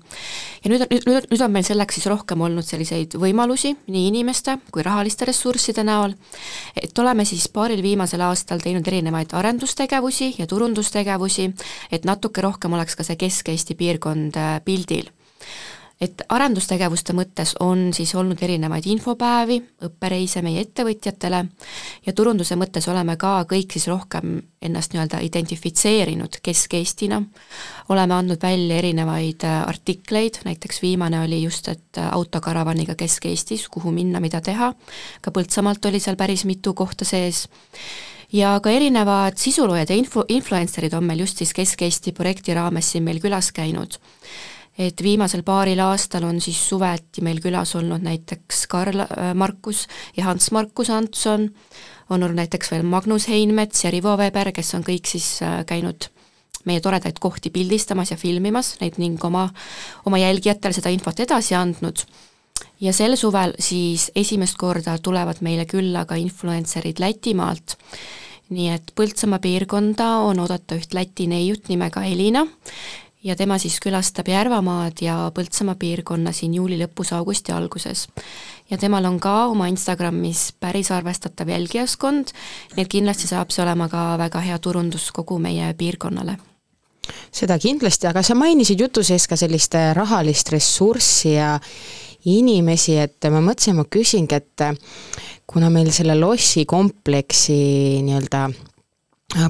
ja 0.63 0.71
nüüd, 0.71 0.85
nüüd, 0.91 1.27
nüüd, 1.31 1.41
on 1.41 1.51
meil 1.51 1.65
selleks 1.67 1.99
siis 1.99 2.07
rohkem 2.11 2.41
olnud 2.41 2.65
selliseid 2.65 3.15
võimalusi 3.21 3.75
nii 3.87 4.07
inimeste 4.09 4.57
kui 4.73 4.83
rahaliste 4.85 5.27
ressursside 5.29 5.85
näol, 5.87 6.15
et 6.75 6.99
oleme 6.99 7.25
siis 7.25 7.47
paaril 7.53 7.81
viimasel 7.85 8.23
aastal 8.27 8.63
teinud 8.63 8.87
erinevaid 8.87 9.33
arendustegevusi 9.33 10.33
ja 10.39 10.47
turundustegevusi, 10.47 11.49
et 11.91 12.05
natuke 12.05 12.43
rohkem 12.45 12.73
oleks 12.73 12.99
ka 12.99 13.07
see 13.07 13.19
Kesk-Eesti 13.19 13.77
piirkond 13.79 14.39
äh, 14.39 14.57
pildil 14.65 15.09
et 16.01 16.21
arendustegevuste 16.31 17.13
mõttes 17.15 17.53
on 17.59 17.89
siis 17.95 18.13
olnud 18.15 18.39
erinevaid 18.41 18.85
infopäevi, 18.87 19.57
õppereise 19.83 20.41
meie 20.45 20.63
ettevõtjatele 20.63 21.41
ja 22.05 22.13
turunduse 22.15 22.55
mõttes 22.59 22.87
oleme 22.87 23.17
ka 23.19 23.33
kõik 23.49 23.75
siis 23.75 23.89
rohkem 23.91 24.37
ennast 24.63 24.95
nii-öelda 24.95 25.19
identifitseerinud 25.27 26.39
Kesk-Eestina, 26.43 27.19
oleme 27.91 28.15
andnud 28.15 28.39
välja 28.43 28.79
erinevaid 28.79 29.43
äh, 29.47 29.61
artikleid, 29.67 30.39
näiteks 30.47 30.81
viimane 30.81 31.19
oli 31.23 31.41
just, 31.43 31.67
et 31.67 31.99
äh, 31.99 32.07
autokaravaniga 32.15 32.95
Kesk-Eestis, 32.99 33.67
kuhu 33.71 33.91
minna, 33.91 34.23
mida 34.23 34.41
teha, 34.41 34.71
ka 35.21 35.35
Põltsamaalt 35.35 35.91
oli 35.91 35.99
seal 35.99 36.19
päris 36.19 36.45
mitu 36.47 36.73
kohta 36.73 37.07
sees, 37.07 37.47
ja 38.31 38.53
ka 38.63 38.71
erinevad 38.71 39.39
sisuloojad 39.41 39.89
ja 39.89 39.99
info, 39.99 40.23
influencerid 40.29 40.93
on 40.93 41.07
meil 41.07 41.25
just 41.25 41.39
siis 41.41 41.53
Kesk-Eesti 41.55 42.13
projekti 42.15 42.55
raames 42.55 42.91
siin 42.91 43.03
meil 43.03 43.19
külas 43.23 43.51
käinud 43.55 43.99
et 44.79 45.03
viimasel 45.03 45.43
paaril 45.43 45.81
aastal 45.83 46.23
on 46.23 46.39
siis 46.41 46.59
suveti 46.69 47.23
meil 47.25 47.41
külas 47.43 47.75
olnud 47.75 48.03
näiteks 48.05 48.65
Karl 48.71 49.03
äh, 49.03 49.33
Markus 49.35 49.87
ja 50.17 50.29
Hans 50.29 50.51
Markus 50.55 50.89
Antson, 50.89 51.49
on 52.09 52.23
olnud 52.23 52.37
näiteks 52.39 52.71
veel 52.71 52.85
Magnus 52.87 53.27
Heinmets 53.27 53.83
ja 53.83 53.91
Rivo 53.91 54.15
Veber, 54.17 54.53
kes 54.55 54.73
on 54.77 54.85
kõik 54.87 55.09
siis 55.11 55.41
äh, 55.43 55.61
käinud 55.67 56.07
meie 56.67 56.81
toredaid 56.83 57.19
kohti 57.19 57.51
pildistamas 57.53 58.13
ja 58.13 58.17
filmimas 58.19 58.75
neid 58.81 58.99
ning 58.99 59.19
oma, 59.25 59.47
oma 60.05 60.19
jälgijatele 60.19 60.75
seda 60.75 60.91
infot 60.93 61.19
edasi 61.19 61.55
andnud. 61.55 62.05
ja 62.79 62.93
sel 62.95 63.15
suvel 63.19 63.53
siis 63.59 64.09
esimest 64.15 64.57
korda 64.57 64.97
tulevad 65.03 65.41
meile 65.41 65.65
külla 65.65 66.05
ka 66.05 66.15
influencerid 66.15 66.99
Lätimaalt, 66.99 67.77
nii 68.49 68.69
et 68.73 68.91
Põltsamaa 68.95 69.39
piirkonda 69.39 70.09
on 70.27 70.39
oodata 70.39 70.75
üht 70.75 70.93
Läti 70.93 71.27
neiut 71.27 71.67
nimega 71.69 72.03
Elina, 72.03 72.45
ja 73.23 73.35
tema 73.35 73.57
siis 73.59 73.79
külastab 73.83 74.27
Järvamaad 74.31 75.01
ja 75.01 75.15
Põltsamaa 75.35 75.75
piirkonna 75.79 76.31
siin 76.35 76.53
juuli 76.55 76.77
lõpus, 76.79 77.13
augusti 77.15 77.51
alguses. 77.51 78.07
ja 78.69 78.77
temal 78.77 79.05
on 79.05 79.19
ka 79.19 79.45
oma 79.45 79.67
Instagramis 79.67 80.53
päris 80.59 80.91
arvestatav 80.91 81.49
jälgijaskond, 81.49 82.31
nii 82.75 82.83
et 82.83 82.91
kindlasti 82.91 83.27
saab 83.27 83.51
see 83.51 83.63
olema 83.63 83.89
ka 83.89 84.17
väga 84.17 84.39
hea 84.39 84.59
turundus 84.59 85.11
kogu 85.11 85.39
meie 85.39 85.73
piirkonnale 85.73 86.37
seda 87.31 87.57
kindlasti, 87.59 88.07
aga 88.07 88.23
sa 88.23 88.35
mainisid 88.37 88.79
jutu 88.79 89.03
sees 89.03 89.27
ka 89.27 89.37
sellist 89.39 89.75
äh, 89.75 89.91
rahalist 89.97 90.51
ressurssi 90.53 91.33
ja 91.33 91.55
inimesi, 92.29 92.97
et 92.99 93.29
ma 93.31 93.41
mõtlesin, 93.41 93.77
ma 93.79 93.85
küsingi, 93.89 94.35
et 94.37 94.65
äh, 94.65 94.75
kuna 95.49 95.71
meil 95.73 95.91
selle 95.95 96.17
lossikompleksi 96.19 97.59
nii-öelda 98.05 98.43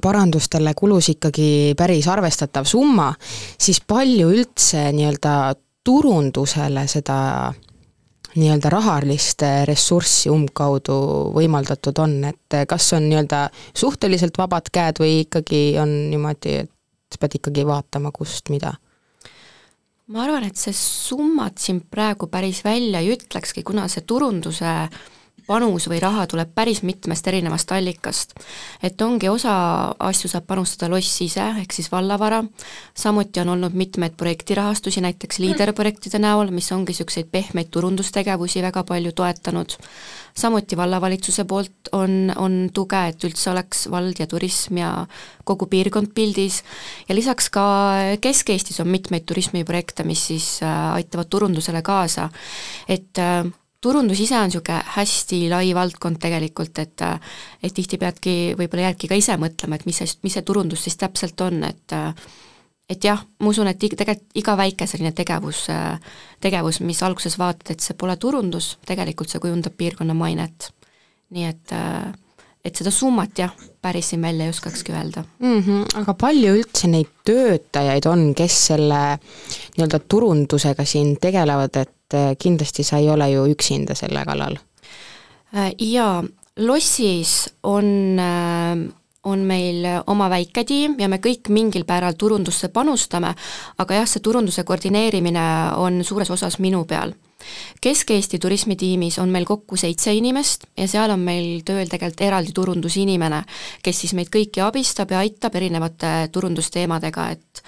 parandustele 0.01 0.73
kulus 0.75 1.09
ikkagi 1.13 1.73
päris 1.77 2.07
arvestatav 2.11 2.67
summa, 2.67 3.13
siis 3.59 3.79
palju 3.87 4.29
üldse 4.33 4.89
nii-öelda 4.95 5.55
turundusele 5.85 6.85
seda 6.87 7.19
nii-öelda 8.35 8.69
rahalist 8.69 9.43
ressurssi 9.65 10.29
umbkaudu 10.29 10.97
võimaldatud 11.33 12.01
on, 12.03 12.19
et 12.29 12.59
kas 12.69 12.91
on 12.93 13.07
nii-öelda 13.09 13.47
suhteliselt 13.73 14.37
vabad 14.37 14.69
käed 14.73 14.99
või 15.01 15.23
ikkagi 15.23 15.63
on 15.81 15.95
niimoodi, 16.11 16.59
et 16.61 17.19
pead 17.19 17.39
ikkagi 17.39 17.65
vaatama, 17.67 18.11
kust 18.13 18.51
mida? 18.53 18.75
ma 20.09 20.23
arvan, 20.25 20.47
et 20.49 20.57
see 20.57 20.73
summad 20.73 21.59
siin 21.61 21.83
praegu 21.85 22.27
päris 22.27 22.63
välja 22.65 23.01
ei 23.01 23.11
ütlekski, 23.13 23.61
kuna 23.63 23.87
see 23.87 24.01
turunduse 24.09 24.65
äh, 24.65 25.01
panus 25.49 25.87
või 25.89 25.97
raha 26.03 26.27
tuleb 26.29 26.51
päris 26.55 26.83
mitmest 26.85 27.27
erinevast 27.27 27.71
allikast. 27.73 28.35
et 28.83 29.01
ongi, 29.01 29.29
osa 29.29 29.53
asju 29.99 30.29
saab 30.29 30.45
panustada 30.47 30.91
loss 30.93 31.21
ise, 31.25 31.43
ehk 31.63 31.73
siis 31.73 31.89
vallavara, 31.91 32.43
samuti 32.93 33.41
on 33.41 33.55
olnud 33.55 33.73
mitmeid 33.73 34.17
projektirahastusi, 34.17 35.01
näiteks 35.01 35.41
liiderprojektide 35.41 36.21
näol, 36.21 36.53
mis 36.53 36.71
ongi 36.75 36.93
niisuguseid 36.93 37.29
pehmeid 37.31 37.69
turundustegevusi 37.73 38.61
väga 38.65 38.83
palju 38.83 39.13
toetanud, 39.15 39.77
samuti 40.37 40.77
vallavalitsuse 40.77 41.45
poolt 41.49 41.91
on, 41.97 42.33
on 42.35 42.57
tuge, 42.73 43.01
et 43.11 43.23
üldse 43.27 43.51
oleks 43.51 43.87
vald 43.91 44.19
ja 44.19 44.27
turism 44.29 44.81
ja 44.81 44.91
kogu 45.47 45.65
piirkond 45.71 46.13
pildis. 46.15 46.61
Ja 47.09 47.15
lisaks 47.15 47.49
ka 47.53 47.65
Kesk-Eestis 48.21 48.81
on 48.83 48.91
mitmeid 48.91 49.25
turismiprojekte, 49.29 50.05
mis 50.07 50.27
siis 50.31 50.49
äh, 50.63 50.93
aitavad 50.99 51.29
turundusele 51.31 51.81
kaasa, 51.85 52.29
et 52.89 53.21
äh, 53.21 53.49
turundus 53.81 54.19
ise 54.19 54.37
on 54.37 54.49
niisugune 54.49 54.81
hästi 54.95 55.39
lai 55.51 55.71
valdkond 55.75 56.19
tegelikult, 56.21 56.79
et 56.83 57.05
et 57.63 57.73
tihti 57.73 57.97
peadki, 57.97 58.35
võib-olla 58.59 58.89
jäädki 58.89 59.07
ka 59.11 59.17
ise 59.19 59.37
mõtlema, 59.39 59.79
et 59.79 59.87
mis 59.87 59.97
see, 60.01 60.19
mis 60.23 60.35
see 60.37 60.45
turundus 60.47 60.83
siis 60.83 60.99
täpselt 60.99 61.41
on, 61.41 61.63
et 61.63 61.97
et 62.89 63.05
jah, 63.05 63.21
ma 63.39 63.51
usun, 63.51 63.69
et 63.69 63.77
tegelikult 63.79 64.39
iga 64.39 64.55
väike 64.57 64.87
selline 64.89 65.11
tegevus, 65.15 65.67
tegevus, 66.41 66.79
mis 66.81 67.03
alguses 67.05 67.37
vaatad, 67.37 67.75
et 67.75 67.85
see 67.85 67.93
pole 67.93 68.15
turundus, 68.17 68.77
tegelikult 68.87 69.29
see 69.29 69.41
kujundab 69.43 69.77
piirkonna 69.77 70.17
mainet. 70.17 70.71
nii 71.29 71.45
et 71.45 71.71
et 72.65 72.75
seda 72.75 72.91
summat 72.91 73.37
jah, 73.39 73.53
päris 73.81 74.09
siin 74.11 74.21
välja 74.21 74.45
ei 74.45 74.51
oskakski 74.51 74.91
öelda 74.91 75.23
mm. 75.39 75.59
-hmm, 75.61 75.99
aga 76.01 76.13
palju 76.13 76.55
üldse 76.57 76.89
neid 76.91 77.07
töötajaid 77.25 78.05
on, 78.05 78.33
kes 78.35 78.57
selle 78.67 78.99
nii-öelda 79.77 79.99
turundusega 79.99 80.85
siin 80.85 81.15
tegelevad, 81.21 81.77
et 81.77 81.93
et 82.09 82.17
äh, 82.17 82.35
kindlasti 82.37 82.83
sa 82.83 82.97
ei 82.97 83.09
ole 83.09 83.29
ju 83.31 83.45
üksinda 83.53 83.95
selle 83.95 84.25
kallal. 84.25 84.57
Äh, 85.55 85.73
jaa, 85.77 86.23
lossis 86.57 87.49
on, 87.63 88.17
äh, 88.19 88.81
on 89.23 89.45
meil 89.45 89.85
oma 90.07 90.29
väike 90.29 90.65
tiim 90.65 90.97
ja 90.99 91.07
me 91.07 91.21
kõik 91.21 91.49
mingil 91.53 91.85
määral 91.87 92.17
turundusse 92.17 92.69
panustame, 92.73 93.35
aga 93.77 94.01
jah, 94.01 94.09
see 94.09 94.25
turunduse 94.25 94.63
koordineerimine 94.63 95.47
on 95.77 96.03
suures 96.03 96.29
osas 96.33 96.59
minu 96.59 96.85
peal 96.85 97.13
Kesk-Eesti 97.81 98.39
turismitiimis 98.39 99.19
on 99.19 99.29
meil 99.31 99.45
kokku 99.47 99.77
seitse 99.79 100.13
inimest 100.13 100.65
ja 100.77 100.87
seal 100.91 101.13
on 101.13 101.23
meil 101.23 101.63
tööl 101.65 101.87
tegelikult 101.87 102.25
eraldi 102.27 102.53
turundusinimene, 102.55 103.43
kes 103.83 104.03
siis 104.03 104.15
meid 104.17 104.31
kõiki 104.33 104.63
abistab 104.65 105.13
ja 105.13 105.23
aitab 105.23 105.55
erinevate 105.55 106.13
turundusteemadega, 106.35 107.29
et 107.35 107.63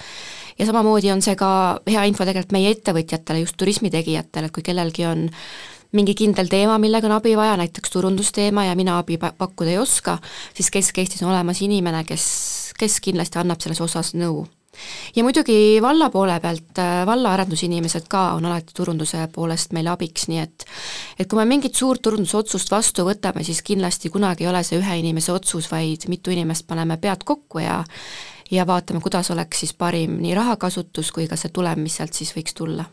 ja 0.59 0.65
samamoodi 0.65 1.11
on 1.11 1.21
see 1.21 1.35
ka 1.39 1.81
hea 1.87 2.05
info 2.09 2.25
tegelikult 2.27 2.55
meie 2.55 2.71
ettevõtjatele, 2.75 3.43
just 3.45 3.57
turismitegijatele, 3.57 4.49
et 4.49 4.55
kui 4.55 4.65
kellelgi 4.65 5.05
on 5.09 5.29
mingi 5.95 6.15
kindel 6.15 6.47
teema, 6.51 6.77
millega 6.79 7.07
on 7.09 7.17
abi 7.17 7.35
vaja, 7.35 7.57
näiteks 7.59 7.91
turundusteema 7.91 8.65
ja 8.69 8.77
mina 8.79 8.97
abi 9.01 9.17
pakkuda 9.19 9.73
ei 9.73 9.81
oska, 9.81 10.17
siis 10.55 10.71
Kesk-Eestis 10.71 11.23
on 11.25 11.33
olemas 11.33 11.61
inimene, 11.61 12.03
kes, 12.07 12.25
kes 12.79 12.99
kindlasti 13.03 13.41
annab 13.41 13.61
selles 13.63 13.81
osas 13.83 14.15
nõu. 14.15 14.45
ja 15.15 15.23
muidugi 15.23 15.81
valla 15.83 16.07
poole 16.09 16.39
pealt, 16.39 16.79
äh, 16.79 17.05
valla 17.05 17.33
arendusinimesed 17.35 18.07
ka 18.07 18.21
on 18.37 18.45
alati 18.47 18.71
turunduse 18.73 19.27
poolest 19.35 19.73
meile 19.75 19.91
abiks, 19.91 20.29
nii 20.31 20.39
et 20.39 20.65
et 21.19 21.27
kui 21.27 21.37
me 21.37 21.45
mingit 21.45 21.75
suurt 21.75 22.01
turundusotsust 22.01 22.71
vastu 22.71 23.03
võtame, 23.03 23.43
siis 23.43 23.61
kindlasti 23.61 24.09
kunagi 24.09 24.47
ei 24.47 24.49
ole 24.49 24.63
see 24.63 24.79
ühe 24.79 24.97
inimese 25.03 25.33
otsus, 25.35 25.67
vaid 25.71 26.07
mitu 26.07 26.31
inimest 26.31 26.67
paneme 26.67 26.97
pead 26.97 27.27
kokku 27.27 27.59
ja 27.59 27.83
ja 28.51 28.67
vaatame, 28.67 29.01
kuidas 29.01 29.31
oleks 29.31 29.63
siis 29.63 29.73
parim 29.73 30.19
nii 30.21 30.35
rahakasutus 30.35 31.11
kui 31.11 31.27
ka 31.27 31.39
see 31.39 31.53
tulem, 31.53 31.79
mis 31.85 31.97
sealt 31.99 32.13
siis 32.17 32.33
võiks 32.35 32.55
tulla. 32.57 32.85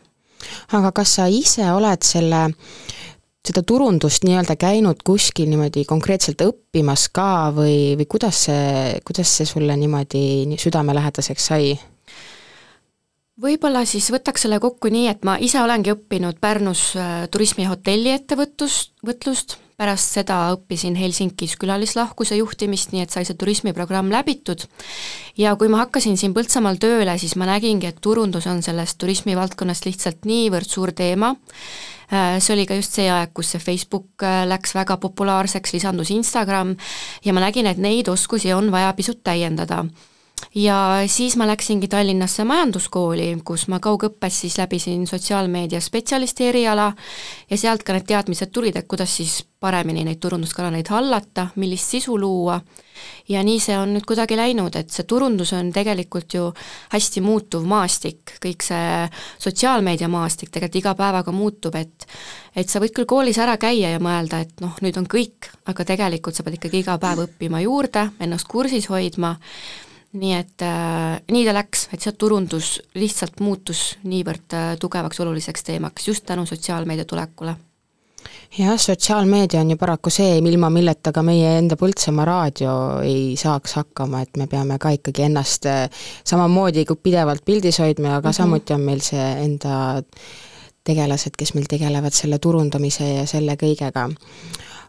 aga 0.73 0.91
kas 0.91 1.15
sa 1.19 1.27
ise 1.27 1.65
oled 1.71 2.03
selle 2.05 2.47
seda 3.49 3.63
turundust 3.63 4.25
nii-öelda 4.27 4.55
käinud 4.59 4.99
kuskil 5.05 5.49
niimoodi 5.49 5.85
konkreetselt 5.87 6.41
õppimas 6.43 7.07
ka 7.13 7.51
või, 7.55 7.95
või 7.99 8.07
kuidas 8.11 8.43
see, 8.47 8.99
kuidas 9.07 9.31
see 9.37 9.47
sulle 9.47 9.77
niimoodi 9.79 10.45
nii 10.49 10.59
südamelähedaseks 10.59 11.47
sai? 11.51 11.71
võib-olla 13.39 13.85
siis 13.87 14.09
võtaks 14.11 14.43
selle 14.45 14.59
kokku 14.59 14.91
nii, 14.91 15.07
et 15.07 15.23
ma 15.23 15.37
ise 15.39 15.61
olengi 15.63 15.93
õppinud 15.95 16.41
Pärnus 16.43 16.91
äh, 16.99 17.25
turismi- 17.31 17.63
ja 17.63 17.71
hotelliettevõtlust, 17.71 18.93
võtlust, 19.07 19.55
pärast 19.79 20.17
seda 20.17 20.39
õppisin 20.53 20.97
Helsingis 20.99 21.55
külalislahkuse 21.59 22.35
juhtimist, 22.39 22.91
nii 22.91 23.05
et 23.05 23.15
sai 23.15 23.23
see 23.27 23.37
turismiprogramm 23.39 24.11
läbitud, 24.11 24.65
ja 25.39 25.55
kui 25.59 25.71
ma 25.71 25.85
hakkasin 25.85 26.19
siin 26.19 26.35
Põltsamaal 26.35 26.81
tööle, 26.81 27.15
siis 27.21 27.37
ma 27.39 27.47
nägingi, 27.47 27.87
et 27.87 28.01
turundus 28.03 28.47
on 28.51 28.59
sellest 28.65 28.99
turismivaldkonnast 28.99 29.87
lihtsalt 29.87 30.27
niivõrd 30.27 30.67
suur 30.67 30.91
teema, 30.95 31.31
äh, 32.11 32.37
see 32.43 32.57
oli 32.57 32.67
ka 32.67 32.77
just 32.79 32.99
see 32.99 33.07
aeg, 33.07 33.31
kus 33.33 33.55
see 33.55 33.63
Facebook 33.63 34.27
äh, 34.27 34.43
läks 34.49 34.75
väga 34.75 34.99
populaarseks, 34.99 35.77
lisandus 35.77 36.11
Instagram 36.15 36.75
ja 37.25 37.35
ma 37.35 37.47
nägin, 37.47 37.71
et 37.71 37.79
neid 37.79 38.11
oskusi 38.11 38.51
on 38.53 38.71
vaja 38.75 38.91
pisut 38.99 39.23
täiendada 39.23 39.85
ja 40.55 41.03
siis 41.07 41.35
ma 41.37 41.47
läksingi 41.47 41.87
Tallinnasse 41.87 42.43
majanduskooli, 42.47 43.29
kus 43.45 43.67
ma 43.67 43.79
kaugõppes 43.79 44.41
siis 44.43 44.57
läbisin 44.57 45.07
sotsiaalmeedia 45.07 45.81
spetsialisti 45.81 46.49
eriala 46.49 46.91
ja 47.49 47.57
sealt 47.57 47.83
ka 47.83 47.93
need 47.93 48.07
teadmised 48.09 48.51
tulid, 48.53 48.77
et 48.79 48.87
kuidas 48.87 49.17
siis 49.17 49.43
paremini 49.59 50.05
neid 50.07 50.21
turunduskanaleid 50.23 50.87
hallata, 50.89 51.49
millist 51.59 51.91
sisu 51.91 52.15
luua, 52.19 52.59
ja 53.29 53.43
nii 53.43 53.59
see 53.59 53.75
on 53.77 53.91
nüüd 53.95 54.05
kuidagi 54.07 54.37
läinud, 54.39 54.75
et 54.79 54.91
see 54.93 55.03
turundus 55.07 55.51
on 55.57 55.71
tegelikult 55.75 56.33
ju 56.33 56.45
hästi 56.93 57.23
muutuv 57.23 57.67
maastik, 57.67 58.37
kõik 58.43 58.63
see 58.63 59.09
sotsiaalmeedia 59.39 60.07
maastik 60.11 60.53
tegelikult 60.53 60.79
iga 60.79 60.95
päevaga 60.95 61.35
muutub, 61.35 61.75
et 61.75 62.07
et 62.55 62.71
sa 62.71 62.81
võid 62.81 62.95
küll 62.95 63.07
koolis 63.07 63.37
ära 63.39 63.57
käia 63.61 63.91
ja 63.93 63.99
mõelda, 64.03 64.41
et 64.43 64.63
noh, 64.63 64.73
nüüd 64.83 64.97
on 64.99 65.05
kõik, 65.07 65.51
aga 65.69 65.85
tegelikult 65.85 66.35
sa 66.35 66.43
pead 66.43 66.57
ikkagi 66.57 66.83
iga 66.83 66.97
päev 66.99 67.27
õppima 67.27 67.61
juurde, 67.63 68.09
ennast 68.19 68.47
kursis 68.49 68.89
hoidma 68.89 69.35
nii 70.13 70.33
et 70.33 70.65
äh, 70.65 71.21
nii 71.31 71.45
ta 71.45 71.53
läks, 71.53 71.87
et 71.93 72.01
see 72.01 72.15
turundus 72.17 72.79
lihtsalt 72.97 73.41
muutus 73.45 73.97
niivõrd 74.03 74.57
äh, 74.57 74.69
tugevaks 74.81 75.19
oluliseks 75.21 75.63
teemaks 75.63 76.07
just 76.07 76.25
tänu 76.25 76.45
sotsiaalmeedia 76.49 77.05
tulekule 77.05 77.55
jah, 78.57 78.77
sotsiaalmeedia 78.77 79.61
on 79.61 79.71
ju 79.71 79.77
paraku 79.77 80.09
see, 80.09 80.37
ilma 80.37 80.69
milleta 80.73 81.11
ka 81.13 81.23
meie 81.25 81.57
enda 81.59 81.77
Põltsamaa 81.79 82.25
raadio 82.25 82.73
ei 83.05 83.35
saaks 83.39 83.75
hakkama, 83.79 84.23
et 84.25 84.37
me 84.37 84.47
peame 84.47 84.79
ka 84.81 84.93
ikkagi 84.97 85.27
ennast 85.27 85.67
eh, 85.69 86.05
samamoodi 86.25 86.85
kui 86.89 86.99
pidevalt 87.09 87.45
pildis 87.45 87.79
hoidma, 87.79 88.15
aga 88.15 88.29
mm 88.29 88.31
-hmm. 88.31 88.37
samuti 88.37 88.73
on 88.73 88.81
meil 88.81 89.01
see 89.05 89.27
enda 89.45 90.01
tegelased, 90.83 91.35
kes 91.37 91.53
meil 91.53 91.67
tegelevad 91.69 92.13
selle 92.13 92.39
turundamise 92.39 93.13
ja 93.13 93.25
selle 93.27 93.55
kõigega. 93.55 94.09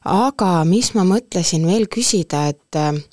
aga 0.04 0.64
mis 0.64 0.94
ma 0.94 1.04
mõtlesin 1.04 1.66
veel 1.66 1.86
küsida, 1.88 2.46
et 2.48 2.76
eh, 2.76 3.04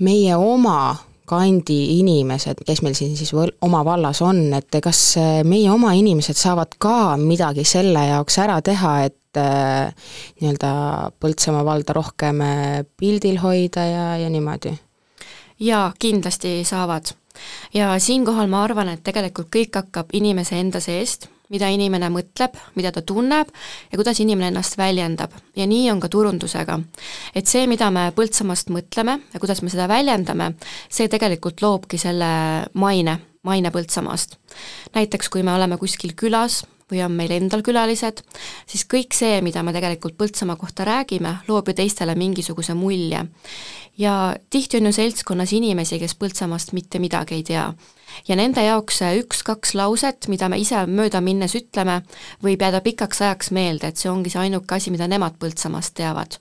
meie 0.00 0.36
oma 0.36 1.09
kandi 1.30 1.78
inimesed, 2.00 2.64
kes 2.66 2.82
meil 2.82 2.96
siin 2.98 3.14
siis 3.18 3.30
võl-, 3.36 3.54
oma 3.66 3.84
vallas 3.86 4.22
on, 4.26 4.42
et 4.56 4.80
kas 4.82 5.00
eh, 5.20 5.40
meie 5.46 5.70
oma 5.70 5.94
inimesed 5.98 6.38
saavad 6.38 6.74
ka 6.82 7.16
midagi 7.20 7.64
selle 7.68 8.02
jaoks 8.08 8.38
ära 8.42 8.58
teha, 8.66 8.94
et 9.06 9.38
äh, 9.38 10.12
nii-öelda 10.40 10.70
Põltsamaa 11.22 11.64
valda 11.66 11.94
rohkem 11.96 12.42
äh, 12.44 12.78
pildil 12.98 13.40
hoida 13.42 13.86
ja, 13.86 14.06
ja 14.24 14.30
niimoodi? 14.32 14.74
jaa, 15.60 15.92
kindlasti 15.98 16.64
saavad. 16.64 17.12
ja 17.74 17.92
siinkohal 17.98 18.48
ma 18.50 18.64
arvan, 18.64 18.88
et 18.88 19.04
tegelikult 19.04 19.52
kõik 19.54 19.76
hakkab 19.82 20.14
inimese 20.16 20.58
enda 20.58 20.80
seest, 20.80 21.28
mida 21.50 21.68
inimene 21.70 22.10
mõtleb, 22.12 22.56
mida 22.78 22.92
ta 22.94 23.02
tunneb 23.06 23.50
ja 23.90 23.98
kuidas 23.98 24.20
inimene 24.22 24.50
ennast 24.52 24.78
väljendab. 24.78 25.32
ja 25.56 25.66
nii 25.66 25.90
on 25.90 26.00
ka 26.00 26.08
turundusega. 26.08 26.80
et 27.34 27.46
see, 27.46 27.66
mida 27.66 27.90
me 27.90 28.10
Põltsamaast 28.16 28.70
mõtleme 28.70 29.20
ja 29.32 29.40
kuidas 29.40 29.62
me 29.62 29.70
seda 29.70 29.88
väljendame, 29.88 30.54
see 30.88 31.08
tegelikult 31.08 31.62
loobki 31.62 31.98
selle 31.98 32.66
maine, 32.74 33.18
maine 33.42 33.70
Põltsamaast. 33.70 34.36
näiteks 34.94 35.28
kui 35.28 35.42
me 35.42 35.54
oleme 35.54 35.76
kuskil 35.76 36.14
külas 36.14 36.64
või 36.90 37.04
on 37.04 37.14
meil 37.14 37.32
endal 37.34 37.62
külalised, 37.62 38.22
siis 38.66 38.84
kõik 38.90 39.14
see, 39.14 39.40
mida 39.46 39.62
me 39.62 39.74
tegelikult 39.74 40.18
Põltsamaa 40.18 40.58
kohta 40.58 40.86
räägime, 40.88 41.36
loob 41.48 41.70
ju 41.70 41.76
teistele 41.82 42.14
mingisuguse 42.18 42.74
mulje. 42.74 43.26
ja 43.98 44.34
tihti 44.50 44.78
on 44.78 44.86
ju 44.86 44.92
seltskonnas 44.92 45.52
inimesi, 45.52 45.98
kes 45.98 46.14
Põltsamaast 46.14 46.72
mitte 46.72 46.98
midagi 46.98 47.34
ei 47.34 47.42
tea. 47.42 47.72
Ja 48.28 48.36
nende 48.38 48.64
jaoks 48.64 49.00
see 49.02 49.20
üks-kaks 49.22 49.74
lauset, 49.78 50.28
mida 50.28 50.48
me 50.48 50.58
ise 50.60 50.84
mööda 50.86 51.20
minnes 51.24 51.54
ütleme, 51.58 52.00
võib 52.44 52.62
jääda 52.62 52.82
pikaks 52.84 53.22
ajaks 53.26 53.50
meelde, 53.56 53.90
et 53.90 54.00
see 54.00 54.10
ongi 54.10 54.32
see 54.32 54.42
ainuke 54.44 54.76
asi, 54.76 54.92
mida 54.94 55.08
nemad 55.10 55.38
Põltsamaast 55.40 55.94
teavad. 55.98 56.38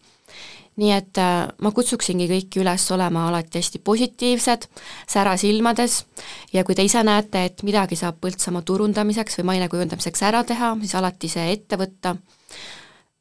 Nii 0.79 0.91
et 0.95 1.19
äh, 1.19 1.49
ma 1.59 1.71
kutsuksingi 1.75 2.29
kõiki 2.29 2.61
üles 2.61 2.85
olema 2.95 3.25
alati 3.27 3.59
hästi 3.59 3.81
positiivsed, 3.83 4.67
sära 5.11 5.33
silmades 5.37 6.05
ja 6.55 6.63
kui 6.63 6.77
te 6.77 6.85
ise 6.87 7.03
näete, 7.03 7.43
et 7.49 7.63
midagi 7.67 7.99
saab 7.99 8.21
Põltsamaa 8.23 8.63
turundamiseks 8.63 9.41
või 9.41 9.49
maine 9.53 9.67
kujundamiseks 9.71 10.23
ära 10.29 10.45
teha, 10.47 10.75
siis 10.79 10.95
alati 10.95 11.31
see 11.31 11.49
ette 11.51 11.79
võtta, 11.79 12.15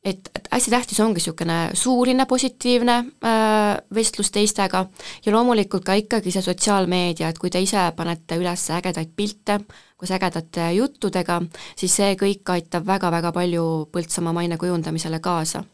et, 0.04 0.30
et 0.34 0.48
hästi 0.52 0.70
tähtis 0.70 1.00
ongi 1.00 1.18
niisugune 1.18 1.56
suuline 1.76 2.26
positiivne 2.26 2.96
äh, 2.98 3.80
vestlus 3.94 4.30
teistega 4.34 4.84
ja 5.24 5.32
loomulikult 5.34 5.84
ka 5.84 5.96
ikkagi 5.98 6.32
see 6.34 6.44
sotsiaalmeedia, 6.44 7.28
et 7.28 7.38
kui 7.38 7.50
te 7.50 7.62
ise 7.62 7.88
panete 7.96 8.38
üles 8.38 8.68
ägedaid 8.78 9.10
pilte, 9.16 9.58
koos 9.98 10.12
ägedate 10.14 10.70
juttudega, 10.78 11.40
siis 11.76 11.98
see 12.00 12.14
kõik 12.20 12.54
aitab 12.54 12.86
väga-väga 12.86 13.34
palju 13.34 13.66
Põltsamaa 13.92 14.36
maine 14.36 14.58
kujundamisele 14.60 15.20
kaasa. 15.20 15.64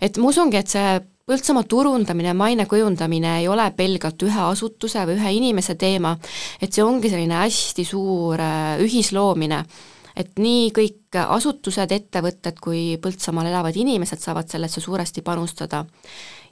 Et 0.00 0.16
ma 0.18 0.30
usungi, 0.30 0.60
et 0.60 0.70
see 0.70 0.96
Põltsamaa 1.26 1.66
turundamine, 1.66 2.36
maine 2.38 2.68
kujundamine 2.70 3.40
ei 3.40 3.48
ole 3.50 3.64
pelgalt 3.74 4.22
ühe 4.22 4.42
asutuse 4.46 5.02
või 5.08 5.16
ühe 5.18 5.32
inimese 5.40 5.74
teema, 5.74 6.12
et 6.62 6.70
see 6.70 6.84
ongi 6.84 7.10
selline 7.10 7.40
hästi 7.40 7.82
suur 7.84 8.38
äh, 8.38 8.76
ühisloomine, 8.84 9.64
et 10.16 10.38
nii 10.40 10.70
kõik 10.76 11.18
asutused, 11.26 11.92
ettevõtted 11.92 12.58
kui 12.62 12.96
Põltsamaal 13.02 13.50
elavad 13.50 13.76
inimesed 13.76 14.22
saavad 14.22 14.48
sellesse 14.50 14.80
suuresti 14.80 15.22
panustada. 15.22 15.84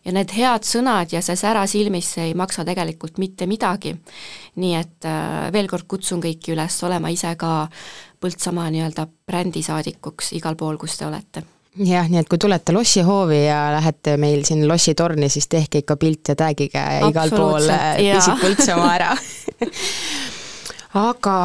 ja 0.05 0.13
need 0.13 0.33
head 0.37 0.67
sõnad 0.69 1.13
ja 1.13 1.23
see 1.25 1.37
sära 1.37 1.63
silmis, 1.67 2.11
ei 2.19 2.35
maksa 2.35 2.65
tegelikult 2.65 3.19
mitte 3.19 3.47
midagi. 3.47 3.95
nii 4.57 4.75
et 4.75 5.09
äh, 5.09 5.53
veel 5.53 5.69
kord 5.69 5.89
kutsun 5.89 6.21
kõiki 6.23 6.53
üles 6.53 6.83
olema 6.83 7.09
ise 7.09 7.37
ka 7.37 7.69
Põltsamaa 8.21 8.71
nii-öelda 8.71 9.07
brändisaadikuks 9.27 10.33
igal 10.33 10.57
pool, 10.57 10.79
kus 10.79 10.97
te 10.97 11.07
olete 11.07 11.43
jah, 11.77 12.09
nii 12.09 12.21
et 12.21 12.29
kui 12.29 12.39
tulete 12.39 12.73
lossihoovi 12.73 13.45
ja 13.47 13.73
lähete 13.75 14.17
meil 14.17 14.45
siin 14.45 14.69
lossitorni, 14.69 15.29
siis 15.29 15.49
tehke 15.49 15.83
ikka 15.83 15.97
pilt 15.97 16.29
ja 16.29 16.37
tagige 16.39 16.85
igal 17.09 17.33
pool 17.35 17.69
Visit 17.99 18.45
Põltsamaa 18.45 18.93
ära 18.95 19.11
aga 21.11 21.39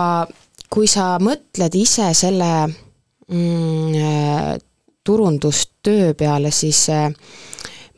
kui 0.70 0.88
sa 0.88 1.18
mõtled 1.22 1.76
ise 1.76 2.12
selle 2.14 2.52
mm, 2.68 4.60
turundustöö 5.04 6.14
peale, 6.14 6.52
siis 6.52 6.84
äh, 6.94 7.10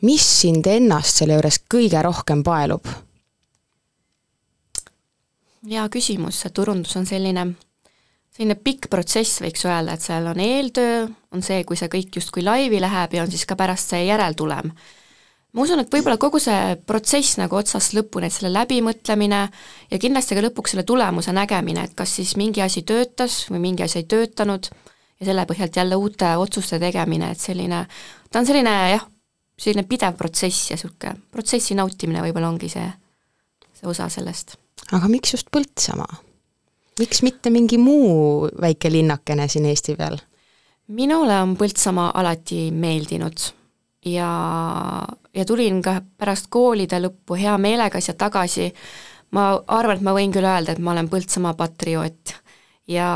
mis 0.08 0.28
sind 0.42 0.68
ennast 0.68 1.22
selle 1.22 1.40
juures 1.40 1.62
kõige 1.72 2.04
rohkem 2.04 2.44
paelub? 2.44 2.88
hea 5.70 5.84
küsimus, 5.94 6.40
see 6.42 6.50
turundus 6.58 6.96
on 6.98 7.06
selline 7.06 7.52
selline 8.32 8.56
pikk 8.58 8.88
protsess, 8.90 9.42
võiks 9.44 9.66
öelda, 9.68 9.94
et 9.94 10.02
seal 10.02 10.26
on 10.32 10.40
eeltöö, 10.42 11.04
on 11.36 11.44
see, 11.46 11.62
kui 11.68 11.78
see 11.78 11.92
kõik 11.92 12.18
justkui 12.18 12.44
laivi 12.46 12.80
läheb 12.82 13.14
ja 13.14 13.26
on 13.26 13.32
siis 13.32 13.46
ka 13.46 13.58
pärast 13.60 13.92
see 13.94 14.06
järeltulem. 14.08 14.72
Ma 15.52 15.66
usun, 15.66 15.82
et 15.84 15.92
võib-olla 15.92 16.18
kogu 16.22 16.40
see 16.40 16.78
protsess 16.88 17.38
nagu 17.40 17.58
otsast 17.60 17.96
lõpuni, 17.98 18.30
et 18.30 18.36
selle 18.36 18.54
läbimõtlemine 18.56 19.42
ja 19.92 20.00
kindlasti 20.02 20.38
ka 20.38 20.46
lõpuks 20.46 20.76
selle 20.76 20.86
tulemuse 20.88 21.34
nägemine, 21.36 21.86
et 21.88 21.96
kas 21.98 22.16
siis 22.20 22.36
mingi 22.40 22.64
asi 22.64 22.86
töötas 22.88 23.44
või 23.52 23.64
mingi 23.68 23.86
asi 23.86 24.02
ei 24.02 24.08
töötanud 24.12 24.72
ja 24.72 25.28
selle 25.28 25.46
põhjalt 25.50 25.78
jälle 25.78 26.00
uute 26.00 26.34
otsuste 26.42 26.80
tegemine, 26.82 27.34
et 27.34 27.44
selline, 27.44 27.84
ta 28.32 28.42
on 28.42 28.48
selline 28.48 28.74
jah, 28.94 29.06
selline 29.60 29.86
pidev 29.90 30.18
protsess 30.18 30.72
ja 30.72 30.80
niisugune 30.80 31.16
protsessi 31.32 31.78
nautimine 31.78 32.24
võib-olla 32.26 32.50
ongi 32.50 32.72
see, 32.72 32.88
see 33.78 33.90
osa 33.92 34.10
sellest. 34.10 34.58
aga 34.92 35.12
miks 35.12 35.36
just 35.36 35.52
Põltsamaa? 35.54 36.22
miks 37.00 37.24
mitte 37.28 37.52
mingi 37.54 37.78
muu 37.82 38.48
väike 38.62 38.92
linnakene 38.92 39.48
siin 39.52 39.68
Eesti 39.70 39.96
peal? 40.00 40.18
minule 40.88 41.42
on 41.44 41.58
Põltsamaa 41.60 42.14
alati 42.24 42.70
meeldinud 42.72 43.52
ja, 44.06 44.32
ja 45.34 45.46
tulin 45.46 45.82
ka 45.82 46.00
pärast 46.18 46.50
koolide 46.50 47.00
lõppu 47.02 47.38
hea 47.40 47.58
meelega 47.62 48.02
siia 48.02 48.16
tagasi, 48.20 48.72
ma 49.36 49.52
arvan, 49.68 49.98
et 49.98 50.06
ma 50.06 50.16
võin 50.16 50.34
küll 50.34 50.48
öelda, 50.48 50.76
et 50.76 50.82
ma 50.84 50.96
olen 50.96 51.10
Põltsamaa 51.12 51.54
patrioot. 51.60 52.36
ja 52.88 53.08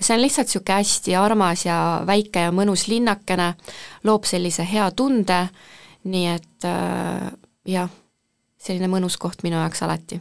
see 0.00 0.16
on 0.16 0.22
lihtsalt 0.22 0.48
niisugune 0.48 0.78
hästi 0.80 1.14
armas 1.14 1.66
ja 1.66 1.76
väike 2.06 2.48
ja 2.48 2.52
mõnus 2.52 2.88
linnakene, 2.88 3.54
loob 4.04 4.24
sellise 4.24 4.64
hea 4.66 4.90
tunde, 4.90 5.44
nii 6.04 6.26
et 6.26 6.66
äh, 6.66 7.30
jah, 7.66 7.90
selline 8.58 8.88
mõnus 8.88 9.18
koht 9.20 9.44
minu 9.46 9.60
jaoks 9.60 9.82
alati 9.86 10.20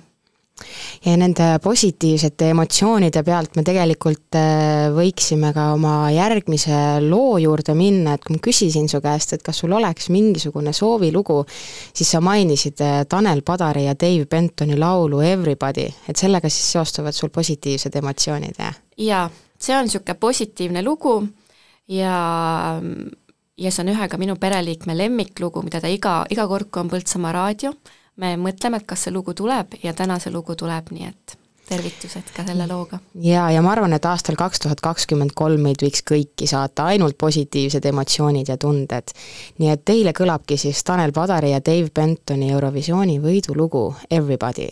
ja 1.05 1.15
nende 1.19 1.47
positiivsete 1.63 2.49
emotsioonide 2.53 3.23
pealt 3.25 3.57
me 3.57 3.63
tegelikult 3.67 4.37
äh, 4.37 4.89
võiksime 4.95 5.51
ka 5.55 5.69
oma 5.75 5.95
järgmise 6.13 6.99
loo 7.05 7.37
juurde 7.41 7.75
minna, 7.77 8.15
et 8.15 8.25
kui 8.25 8.37
ma 8.37 8.43
küsisin 8.49 8.89
su 8.91 9.01
käest, 9.03 9.35
et 9.35 9.45
kas 9.45 9.61
sul 9.63 9.73
oleks 9.77 10.09
mingisugune 10.13 10.73
soovilugu, 10.75 11.41
siis 11.93 12.11
sa 12.15 12.21
mainisid 12.23 12.83
äh, 12.85 13.01
Tanel 13.09 13.43
Padari 13.47 13.85
ja 13.87 13.95
Dave 13.99 14.27
Bentoni 14.29 14.77
laulu 14.79 15.21
Everybody, 15.25 15.87
et 16.07 16.19
sellega 16.19 16.51
siis 16.51 16.71
seostuvad 16.77 17.15
sul 17.15 17.33
positiivsed 17.33 17.95
emotsioonid, 18.01 18.59
jah? 18.59 18.79
jaa, 18.99 19.27
see 19.59 19.75
on 19.77 19.87
niisugune 19.87 20.19
positiivne 20.19 20.83
lugu 20.83 21.21
ja 21.87 22.79
ja 23.59 23.71
see 23.71 23.83
on 23.83 23.93
ühe 23.93 24.07
ka 24.09 24.19
minu 24.19 24.35
pereliikme 24.39 24.95
lemmiklugu, 24.97 25.63
mida 25.65 25.81
ta 25.83 25.91
iga, 25.91 26.21
iga 26.31 26.47
kord, 26.47 26.69
kui 26.71 26.83
on 26.83 26.91
Põltsamaa 26.91 27.33
raadio, 27.35 27.73
me 28.19 28.35
mõtleme, 28.39 28.81
et 28.81 28.87
kas 28.89 29.07
see 29.07 29.15
lugu 29.15 29.33
tuleb 29.37 29.79
ja 29.83 29.93
täna 29.97 30.19
see 30.19 30.33
lugu 30.33 30.55
tuleb, 30.59 30.91
nii 30.95 31.07
et 31.09 31.37
tervitused 31.69 32.31
ka 32.35 32.43
selle 32.47 32.65
looga. 32.69 32.99
jaa, 33.23 33.47
ja 33.53 33.61
ma 33.65 33.73
arvan, 33.75 33.93
et 33.93 34.05
aastal 34.09 34.37
kaks 34.39 34.63
tuhat 34.65 34.81
kakskümmend 34.85 35.35
kolm 35.37 35.63
meid 35.67 35.83
võiks 35.85 36.03
kõiki 36.11 36.49
saata 36.49 36.89
ainult 36.93 37.17
positiivsed 37.21 37.85
emotsioonid 37.91 38.49
ja 38.49 38.57
tunded. 38.57 39.13
nii 39.61 39.73
et 39.73 39.85
teile 39.85 40.15
kõlabki 40.17 40.57
siis 40.57 40.83
Tanel 40.83 41.13
Padari 41.15 41.53
ja 41.53 41.61
Dave 41.65 41.93
Bentoni 41.93 42.51
Eurovisiooni 42.51 43.19
võidulugu 43.23 43.89
Everybody 44.09 44.69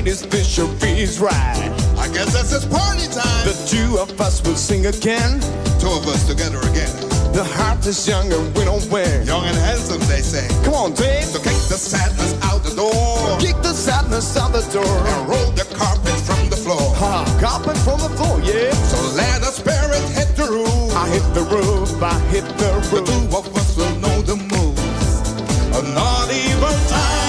night? 0.00 0.06
Ladies, 0.06 0.24
Fisher 0.24 0.66
is 0.86 1.20
right. 1.20 1.70
I 1.98 2.08
guess 2.12 2.32
that's 2.32 2.52
it's 2.52 2.64
party 2.64 3.06
time. 3.12 3.44
The 3.44 3.56
two 3.68 3.98
of 3.98 4.18
us 4.20 4.42
will 4.46 4.56
sing 4.56 4.86
again. 4.86 5.40
Two 5.78 5.88
of 5.88 6.06
us 6.08 6.26
together 6.26 6.58
again. 6.70 6.90
The 7.32 7.44
heart 7.44 7.86
is 7.86 8.08
young 8.08 8.32
and 8.32 8.56
we 8.56 8.64
don't 8.64 8.84
wear. 8.90 9.22
Young 9.22 9.44
and 9.44 9.56
handsome, 9.56 10.00
they 10.08 10.20
say. 10.20 10.48
Come 10.64 10.74
on, 10.74 10.94
Dave. 10.94 11.24
So 11.24 11.38
kick 11.38 11.60
the 11.68 11.78
sadness 11.78 12.32
out 12.42 12.64
the 12.64 12.74
door. 12.74 13.38
Kick 13.38 13.56
the 13.62 13.72
sadness 13.74 14.36
out 14.36 14.52
the 14.52 14.64
door. 14.72 14.84
And 14.84 15.28
roll 15.28 15.50
the 15.52 15.68
carpet 15.76 16.18
from 16.26 16.48
the 16.48 16.56
floor. 16.56 16.80
Ha, 16.96 17.24
carpet 17.40 17.76
from 17.84 18.00
the 18.00 18.10
floor, 18.16 18.40
yeah. 18.40 18.72
So 18.88 18.98
let 19.16 19.40
the 19.40 19.52
spirit 19.52 20.02
hit 20.16 20.34
the 20.34 20.48
roof. 20.48 20.96
I 20.96 21.08
hit 21.08 21.26
the 21.34 21.44
roof, 21.44 22.02
I 22.02 22.18
hit 22.32 22.44
the 22.58 22.70
The 22.90 23.00
roof. 23.00 23.06
two 23.06 23.36
of 23.36 23.56
us 23.56 23.76
will 23.76 23.94
know 24.00 24.22
the 24.22 24.36
moves. 24.36 24.80
Not 25.94 26.30
even 26.30 26.76
time 26.88 27.19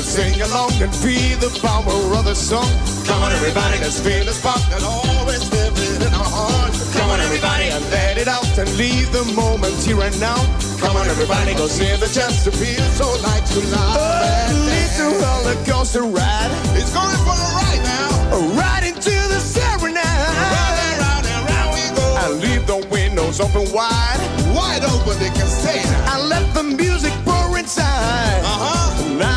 let's 0.00 0.16
sing 0.16 0.40
along 0.40 0.72
and 0.80 0.94
feel 0.96 1.36
the 1.44 1.52
power 1.60 1.92
of 2.16 2.24
the 2.24 2.34
song. 2.34 2.72
Come 3.04 3.22
on, 3.22 3.32
everybody, 3.32 3.76
let's 3.84 4.00
feel 4.00 4.24
the 4.24 4.32
spark 4.32 4.62
that 4.72 4.82
always 4.82 5.44
lives 5.52 6.00
in 6.00 6.12
our 6.14 6.24
hearts. 6.24 6.96
Come 6.96 7.10
on, 7.10 7.20
everybody, 7.20 7.68
and 7.68 7.84
let 7.92 8.16
it 8.16 8.26
out 8.26 8.48
and 8.56 8.68
leave 8.80 9.12
the 9.12 9.24
moment 9.36 9.76
here 9.84 10.00
and 10.00 10.16
now. 10.18 10.40
Come 10.80 10.96
on, 10.96 11.06
everybody, 11.06 11.52
go 11.52 11.66
see 11.66 11.92
the 12.00 12.08
chance 12.08 12.44
to 12.44 12.50
feel 12.50 12.80
so 12.96 13.12
light 13.20 13.44
to 13.52 13.60
love. 13.68 14.00
Oh, 14.00 14.48
a 14.48 14.56
little 14.72 15.12
roller 15.20 15.58
coaster 15.68 16.04
ride, 16.08 16.52
It's 16.80 16.92
going 16.96 17.20
for 17.28 17.36
a 17.36 17.50
ride 17.60 17.84
now. 17.84 18.08
right 18.56 18.84
into 18.88 19.12
the 19.12 19.40
serenade. 19.44 20.00
Round 20.00 20.76
and 20.80 20.96
round 21.04 21.24
and 21.28 21.42
round 21.44 21.70
we 21.76 21.84
go. 21.92 22.06
And 22.24 22.32
leave 22.40 22.64
the 22.66 22.80
windows 22.88 23.36
open 23.38 23.68
wide. 23.68 24.20
Wide 24.56 24.80
open, 24.80 25.20
they 25.20 25.28
can 25.36 25.44
stay. 25.60 25.84
And 26.08 26.32
let 26.32 26.44
the 26.56 26.64
music 26.64 27.12
pour 27.28 27.52
inside. 27.58 28.40
Uh-huh. 28.48 28.80
Not 29.20 29.28
even 29.28 29.29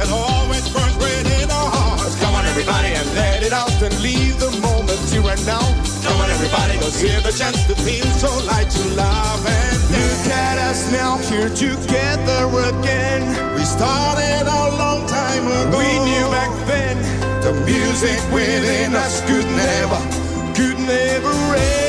that 0.00 0.08
always 0.08 0.64
burns 0.72 0.96
within 0.96 1.50
our 1.50 1.68
hearts. 1.68 2.16
Come 2.20 2.34
on, 2.34 2.46
everybody, 2.46 2.88
and 2.96 3.06
let 3.14 3.42
it 3.42 3.52
out 3.52 3.76
and 3.84 3.92
leave 4.00 4.40
the 4.40 4.50
moment 4.64 4.96
here 5.12 5.20
and 5.20 5.44
now. 5.44 5.60
Come 6.00 6.16
on, 6.24 6.30
everybody, 6.30 6.80
let's 6.80 7.00
the 7.04 7.32
chance 7.36 7.60
to 7.68 7.74
feel 7.84 8.08
so 8.16 8.32
light 8.48 8.70
to 8.70 8.84
love 8.96 9.44
and 9.44 9.76
Look 9.92 10.24
at 10.32 10.56
us 10.56 10.90
now 10.92 11.18
here 11.28 11.50
together 11.50 12.48
again. 12.72 13.28
We 13.56 13.64
started 13.64 14.48
a 14.48 14.64
long 14.80 15.06
time 15.06 15.44
ago. 15.44 15.76
We 15.76 15.90
knew 16.08 16.26
back 16.32 16.52
then 16.66 16.96
the 17.44 17.52
music 17.68 18.20
within 18.32 18.94
us 18.94 19.20
could 19.28 19.48
never. 19.52 20.00
could 20.56 20.78
never 20.78 21.34
end. 21.56 21.79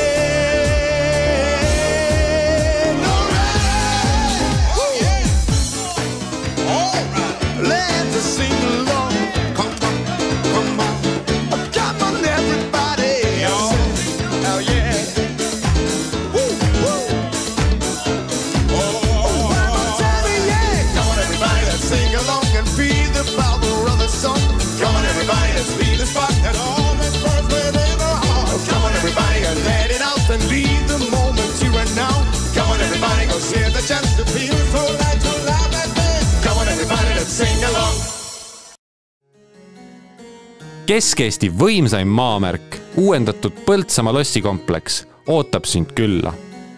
Kesk-Eesti 40.91 41.47
võimsaim 41.55 42.09
maamärk, 42.11 42.73
uuendatud 42.99 43.61
Põltsamaa 43.63 44.11
lossikompleks 44.11 44.97
ootab 45.31 45.63
sind 45.63 45.93
külla. 45.95 46.33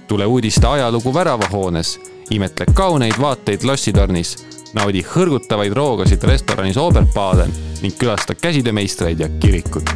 tule 0.07 0.25
uudiste 0.25 0.67
ajalugu 0.67 1.13
väravahoones, 1.13 1.99
imetle 2.29 2.65
kauneid 2.73 3.17
vaateid 3.21 3.65
lossitornis, 3.65 4.35
naudi 4.73 5.01
hõrgutavaid 5.01 5.73
roogasid 5.73 6.23
restoranis 6.29 6.77
Oberbaden 6.77 7.49
ning 7.81 7.97
külasta 7.97 8.35
käsitöömeistreid 8.35 9.19
ja 9.19 9.29
kirikut 9.39 9.89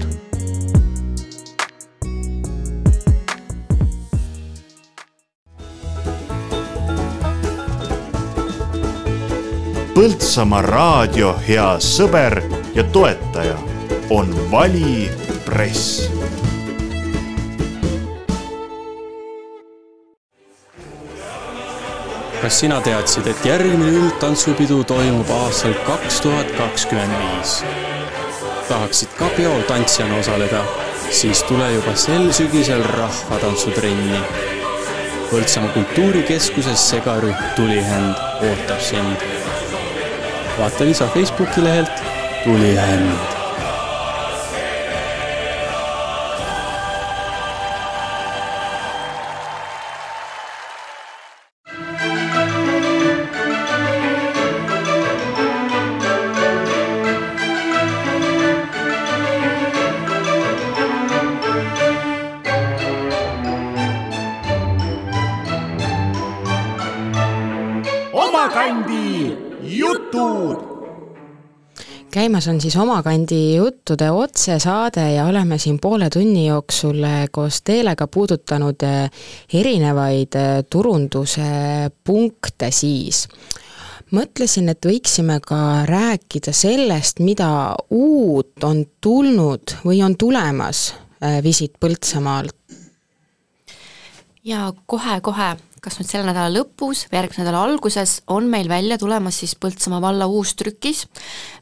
Põltsamaa 9.93 10.62
raadio 10.62 11.36
hea 11.47 11.71
sõber 11.77 12.41
ja 12.73 12.84
toetaja 12.84 13.77
on 14.10 14.52
Vali 14.52 15.10
Press 15.46 16.12
kas 22.41 22.60
sina 22.60 22.78
teadsid, 22.82 23.28
et 23.28 23.46
järgmine 23.46 23.91
üldtantsupidu 24.00 24.84
toimub 24.88 25.30
aastal 25.41 25.76
kaks 25.88 26.22
tuhat 26.24 26.52
kakskümmend 26.56 27.17
viis? 27.20 27.58
tahaksid 28.70 29.12
ka 29.20 29.28
peol 29.36 29.62
tantsijana 29.67 30.20
osaleda, 30.22 30.63
siis 31.12 31.43
tule 31.48 31.67
juba 31.74 31.96
sel 31.96 32.32
sügisel 32.36 32.84
rahvatantsutrenni. 32.84 34.20
Põltsamaa 35.32 35.72
kultuurikeskuses 35.76 36.89
segarühm 36.89 37.36
Tulihänd 37.56 38.15
ootab 38.52 38.80
sind. 38.80 39.26
vaata 40.60 40.86
lisa 40.86 41.08
Facebooki 41.15 41.63
lehelt 41.63 42.06
Tulihänd 42.43 43.37
käimas 72.28 72.48
on 72.48 72.62
siis 72.62 72.76
Omakandi 72.76 73.56
juttude 73.56 74.12
otsesaade 74.12 75.13
ja 75.13 75.26
oleme 75.26 75.58
siin 75.58 75.80
poole 75.80 76.10
tunni 76.10 76.48
jooksul 76.48 77.04
eh, 77.04 77.30
koos 77.32 77.62
Teelega 77.62 78.08
puudutanud 78.08 78.84
eh, 78.84 79.12
erinevaid 79.54 80.36
eh, 80.36 80.66
turunduse 80.70 81.48
punkte 82.04 82.72
siis. 82.72 83.28
mõtlesin, 84.12 84.68
et 84.70 84.86
võiksime 84.86 85.40
ka 85.40 85.86
rääkida 85.88 86.52
sellest, 86.52 87.24
mida 87.24 87.76
uut 87.90 88.63
on 88.63 88.84
tulnud 89.02 89.78
või 89.86 90.04
on 90.04 90.18
tulemas 90.18 90.94
Visit 91.44 91.80
Põltsamaalt. 91.80 92.56
ja 94.44 94.74
kohe-kohe, 94.86 95.56
kas 95.82 96.00
nüüd 96.00 96.10
selle 96.10 96.28
nädala 96.28 96.52
lõpus 96.54 97.06
või 97.08 97.20
järgmise 97.20 97.44
nädala 97.44 97.63
alguses, 97.68 98.22
on 98.34 98.50
meil 98.52 98.70
välja 98.70 98.98
tulemas 99.02 99.40
siis 99.42 99.56
Põltsamaa 99.60 100.02
valla 100.04 100.28
uus 100.28 100.56
trükis, 100.58 101.06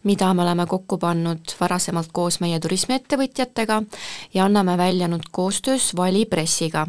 mida 0.04 0.32
me 0.34 0.45
oleme 0.45 0.67
kokku 0.69 0.99
pannud 1.01 1.56
varasemalt 1.60 2.12
koos 2.15 2.39
meie 2.43 2.60
turismiettevõtjatega 2.63 3.82
ja 4.34 4.45
anname 4.45 4.78
välja 4.78 5.10
nüüd 5.12 5.30
koostöös 5.32 5.93
Vali 5.97 6.25
Pressiga. 6.25 6.88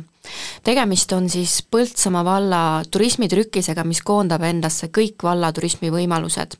Tegemist 0.65 1.12
on 1.12 1.29
siis 1.31 1.59
Põltsamaa 1.71 2.25
valla 2.25 2.61
turismitrükisega, 2.91 3.85
mis 3.85 4.03
koondab 4.07 4.43
endasse 4.47 4.89
kõik 4.89 5.23
valla 5.23 5.53
turismivõimalused. 5.53 6.57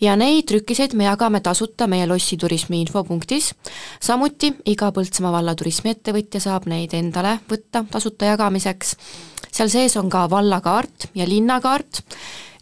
ja 0.00 0.16
neid 0.16 0.46
trükiseid 0.48 0.94
me 0.94 1.04
jagame 1.04 1.40
tasuta 1.40 1.86
meie 1.86 2.06
Lossi 2.06 2.36
turismi 2.36 2.80
infopunktis, 2.80 3.54
samuti 4.00 4.52
iga 4.66 4.92
Põltsamaa 4.92 5.32
valla 5.32 5.54
turismiettevõtja 5.54 6.40
saab 6.40 6.66
neid 6.66 6.94
endale 6.94 7.38
võtta 7.50 7.84
tasuta 7.90 8.32
jagamiseks. 8.32 8.96
Seal 9.50 9.68
sees 9.68 9.96
on 9.96 10.10
ka 10.10 10.28
vallakaart 10.30 11.10
ja 11.14 11.26
linnakaart, 11.26 12.02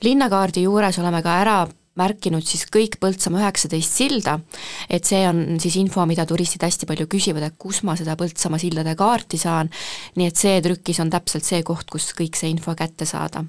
linnakaardi 0.03 0.63
juures 0.65 0.99
oleme 0.99 1.23
ka 1.23 1.41
ära 1.43 1.59
märkinud 1.99 2.47
siis 2.47 2.65
kõik 2.73 2.99
Põltsamaa 3.03 3.45
üheksateist 3.45 3.99
silda, 4.01 4.39
et 4.91 5.07
see 5.07 5.21
on 5.29 5.59
siis 5.63 5.77
info, 5.81 6.05
mida 6.09 6.25
turistid 6.27 6.65
hästi 6.65 6.89
palju 6.89 7.07
küsivad, 7.11 7.45
et 7.47 7.59
kus 7.61 7.83
ma 7.87 7.97
seda 7.99 8.17
Põltsamaa 8.19 8.61
sildade 8.63 8.95
kaarti 8.99 9.41
saan, 9.41 9.71
nii 10.19 10.29
et 10.31 10.41
see 10.41 10.59
trükis 10.65 11.01
on 11.05 11.13
täpselt 11.13 11.47
see 11.47 11.63
koht, 11.67 11.89
kus 11.91 12.11
kõik 12.19 12.39
see 12.39 12.51
info 12.53 12.75
kätte 12.79 13.07
saada. 13.09 13.45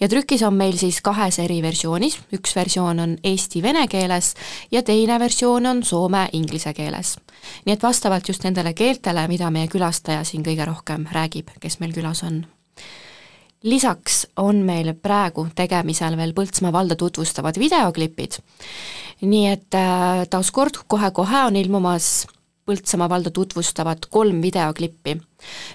ja 0.00 0.08
trükis 0.08 0.42
on 0.42 0.54
meil 0.56 0.78
siis 0.80 1.00
kahes 1.04 1.38
eri 1.38 1.60
versioonis, 1.62 2.18
üks 2.32 2.54
versioon 2.56 3.00
on 3.04 3.16
eesti-vene 3.22 3.86
keeles 3.88 4.34
ja 4.70 4.82
teine 4.82 5.18
versioon 5.20 5.66
on 5.66 5.82
soome-inglise 5.82 6.74
keeles. 6.74 7.16
nii 7.66 7.74
et 7.74 7.82
vastavalt 7.82 8.28
just 8.28 8.44
nendele 8.44 8.74
keeltele, 8.74 9.28
mida 9.28 9.50
meie 9.50 9.68
külastaja 9.68 10.24
siin 10.24 10.44
kõige 10.46 10.66
rohkem 10.66 11.06
räägib, 11.12 11.50
kes 11.60 11.80
meil 11.80 11.92
külas 11.92 12.22
on 12.22 12.44
lisaks 13.62 14.26
on 14.36 14.62
meil 14.66 14.92
praegu 14.94 15.48
tegemisel 15.54 16.16
veel 16.16 16.34
Põltsamaa 16.36 16.72
valda 16.72 16.96
tutvustavad 16.96 17.58
videoklipid, 17.58 18.38
nii 19.20 19.46
et 19.50 19.74
äh, 19.74 20.26
taaskord 20.30 20.82
kohe-kohe 20.86 21.46
on 21.48 21.56
ilmumas 21.56 22.26
Põltsamaa 22.68 23.08
valda 23.08 23.30
tutvustavad 23.30 24.06
kolm 24.10 24.42
videoklippi. 24.42 25.16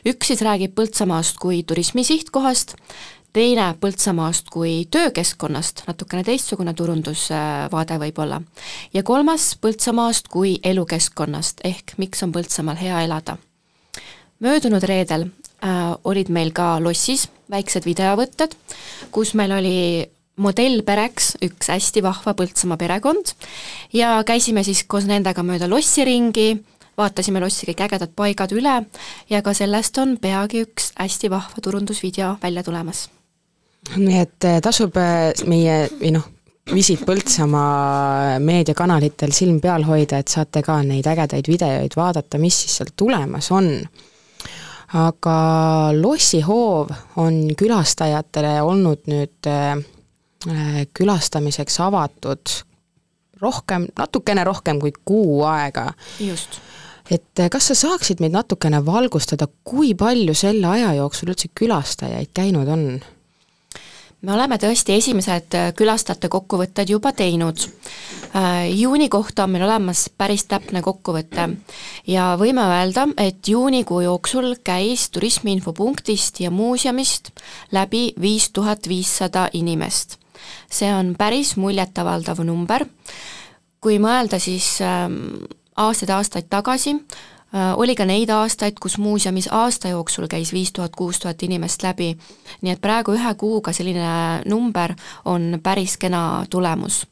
üks 0.05 0.27
siis 0.27 0.41
räägib 0.45 0.75
Põltsamaast 0.77 1.39
kui 1.41 1.63
turismi 1.63 2.03
sihtkohast, 2.03 2.75
teine 3.33 3.73
Põltsamaast 3.81 4.51
kui 4.53 4.85
töökeskkonnast, 4.91 5.83
natukene 5.87 6.23
teistsugune 6.23 6.73
turundusvaade 6.73 7.97
võib-olla, 7.99 8.41
ja 8.93 9.03
kolmas 9.03 9.55
Põltsamaast 9.57 10.29
kui 10.29 10.59
elukeskkonnast, 10.63 11.65
ehk 11.65 11.97
miks 11.97 12.23
on 12.23 12.31
Põltsamaal 12.31 12.77
hea 12.77 13.01
elada. 13.07 13.37
möödunud 14.39 14.83
reedel 14.83 15.31
äh, 15.63 15.93
olid 16.03 16.29
meil 16.33 16.51
ka 16.55 16.77
lossis 16.83 17.27
väiksed 17.51 17.85
videovõtted, 17.85 18.55
kus 19.11 19.33
meil 19.37 19.53
oli 19.55 19.77
modellpereks 20.41 21.35
üks 21.45 21.69
hästi 21.69 22.01
vahva 22.03 22.33
Põltsamaa 22.37 22.79
perekond 22.81 23.33
ja 23.93 24.15
käisime 24.25 24.63
siis 24.65 24.83
koos 24.89 25.05
nendega 25.05 25.43
mööda 25.45 25.69
lossi 25.69 26.05
ringi, 26.07 26.55
vaatasime 26.97 27.41
lossi 27.43 27.67
kõik 27.69 27.83
ägedad 27.85 28.13
paigad 28.17 28.53
üle 28.55 28.79
ja 29.29 29.41
ka 29.45 29.53
sellest 29.53 29.97
on 30.01 30.17
peagi 30.21 30.63
üks 30.65 30.91
hästi 30.97 31.29
vahva 31.33 31.61
turundusvideo 31.61 32.37
välja 32.41 32.63
tulemas. 32.63 33.09
nii 33.95 34.21
et 34.21 34.47
eh, 34.49 34.61
tasub 34.61 34.97
eh, 34.97 35.33
meie 35.45 35.83
või 35.99 36.15
noh, 36.17 36.29
Visit 36.71 37.01
Põltsamaa 37.03 38.39
meediakanalitel 38.39 39.33
silm 39.35 39.57
peal 39.59 39.83
hoida, 39.83 40.21
et 40.23 40.31
saate 40.31 40.61
ka 40.63 40.77
neid 40.87 41.09
ägedaid 41.11 41.49
videoid 41.51 41.97
vaadata, 41.99 42.39
mis 42.39 42.55
siis 42.63 42.77
sealt 42.79 42.93
tulemas 42.95 43.51
on 43.51 43.67
aga 44.93 45.37
lossihoov 45.97 46.91
on 47.21 47.39
külastajatele 47.57 48.59
olnud 48.61 49.09
nüüd 49.09 49.49
äh, 49.49 49.81
külastamiseks 50.93 51.79
avatud 51.81 52.53
rohkem, 53.41 53.87
natukene 53.97 54.43
rohkem 54.47 54.79
kui 54.79 54.93
kuu 55.05 55.41
aega. 55.49 55.93
just. 56.19 56.59
et 57.11 57.39
äh, 57.39 57.49
kas 57.49 57.71
sa 57.71 57.75
saaksid 57.75 58.21
meid 58.23 58.35
natukene 58.35 58.83
valgustada, 58.85 59.47
kui 59.63 59.93
palju 59.97 60.35
selle 60.37 60.69
aja 60.75 60.93
jooksul 60.99 61.33
üldse 61.33 61.49
külastajaid 61.57 62.31
käinud 62.33 62.69
on? 62.69 62.87
Me 64.23 64.33
oleme 64.33 64.57
tõesti 64.59 64.95
esimesed 64.97 65.55
äh, 65.57 65.69
külastajate 65.75 66.29
kokkuvõtted 66.31 66.89
juba 66.93 67.11
teinud. 67.15 67.65
Äh, 68.33 68.69
juuni 68.71 69.09
kohta 69.11 69.45
on 69.45 69.53
meil 69.53 69.65
olemas 69.67 70.05
päris 70.17 70.45
täpne 70.49 70.81
kokkuvõte 70.85 71.49
ja 72.07 72.33
võime 72.39 72.63
öelda, 72.63 73.07
et 73.19 73.47
juunikuu 73.47 74.01
jooksul 74.05 74.55
käis 74.63 75.09
turismiinfopunktist 75.13 76.39
ja 76.45 76.51
muuseumist 76.51 77.33
läbi 77.75 78.11
viis 78.21 78.49
tuhat 78.55 78.87
viissada 78.87 79.49
inimest. 79.53 80.17
see 80.69 80.89
on 80.91 81.13
päris 81.15 81.55
muljetavaldav 81.55 82.41
number, 82.43 82.83
kui 83.79 83.99
mõelda 83.99 84.39
siis 84.39 84.81
ähm, 84.81 85.45
aastaid-aastaid 85.77 86.49
tagasi, 86.49 86.97
oli 87.53 87.95
ka 87.95 88.05
neid 88.05 88.31
aastaid, 88.33 88.79
kus 88.81 88.97
muuseumis 88.97 89.47
aasta 89.51 89.91
jooksul 89.93 90.27
käis 90.31 90.53
viis 90.53 90.71
tuhat, 90.73 90.95
kuus 90.97 91.19
tuhat 91.21 91.43
inimest 91.43 91.83
läbi, 91.85 92.13
nii 92.61 92.73
et 92.73 92.81
praegu 92.81 93.13
ühe 93.13 93.33
kuuga 93.37 93.73
selline 93.73 94.41
number 94.49 94.95
on 95.25 95.59
päris 95.63 95.97
kena 96.01 96.45
tulemus. 96.49 97.03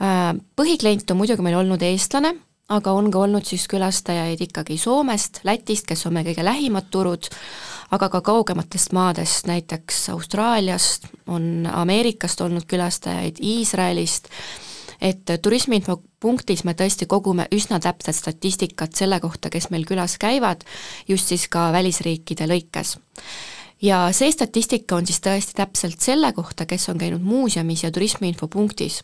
Äh, 0.00 0.32
põhiklient 0.56 1.10
on 1.12 1.20
muidugi 1.20 1.44
meil 1.44 1.58
olnud 1.60 1.82
eestlane, 1.84 2.34
aga 2.72 2.92
on 2.96 3.10
ka 3.12 3.24
olnud 3.26 3.44
siis 3.46 3.66
külastajaid 3.68 4.40
ikkagi 4.46 4.78
Soomest, 4.78 5.42
Lätist, 5.44 5.86
kes 5.86 6.06
on 6.06 6.16
meie 6.16 6.30
kõige 6.30 6.46
lähimad 6.46 6.88
turud, 6.90 7.28
aga 7.90 8.08
ka 8.08 8.20
kaugematest 8.24 8.94
maadest, 8.96 9.46
näiteks 9.50 10.08
Austraaliast, 10.14 11.10
on 11.26 11.68
Ameerikast 11.72 12.40
olnud 12.40 12.66
külastajaid, 12.70 13.42
Iisraelist, 13.42 14.30
et 15.00 15.32
turismiinfopunktis 15.42 16.64
me 16.64 16.74
tõesti 16.74 17.06
kogume 17.06 17.48
üsna 17.52 17.80
täpset 17.80 18.16
statistikat 18.16 18.94
selle 18.96 19.20
kohta, 19.20 19.50
kes 19.50 19.70
meil 19.70 19.86
külas 19.88 20.18
käivad, 20.20 20.64
just 21.08 21.32
siis 21.32 21.48
ka 21.48 21.70
välisriikide 21.72 22.48
lõikes 22.50 22.98
ja 23.82 24.00
see 24.12 24.32
statistika 24.32 24.96
on 24.98 25.06
siis 25.08 25.20
tõesti 25.24 25.54
täpselt 25.56 26.02
selle 26.04 26.32
kohta, 26.36 26.66
kes 26.68 26.88
on 26.92 26.98
käinud 27.00 27.22
muuseumis 27.24 27.84
ja 27.84 27.90
turismiinfopunktis. 27.90 29.02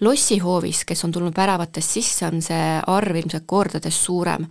lossihoovis, 0.00 0.84
kes 0.84 1.04
on 1.04 1.12
tulnud 1.12 1.36
väravatest 1.36 1.90
sisse, 1.90 2.26
on 2.26 2.42
see 2.42 2.80
arv 2.86 3.16
ilmselt 3.16 3.44
kordades 3.46 4.04
suurem. 4.04 4.46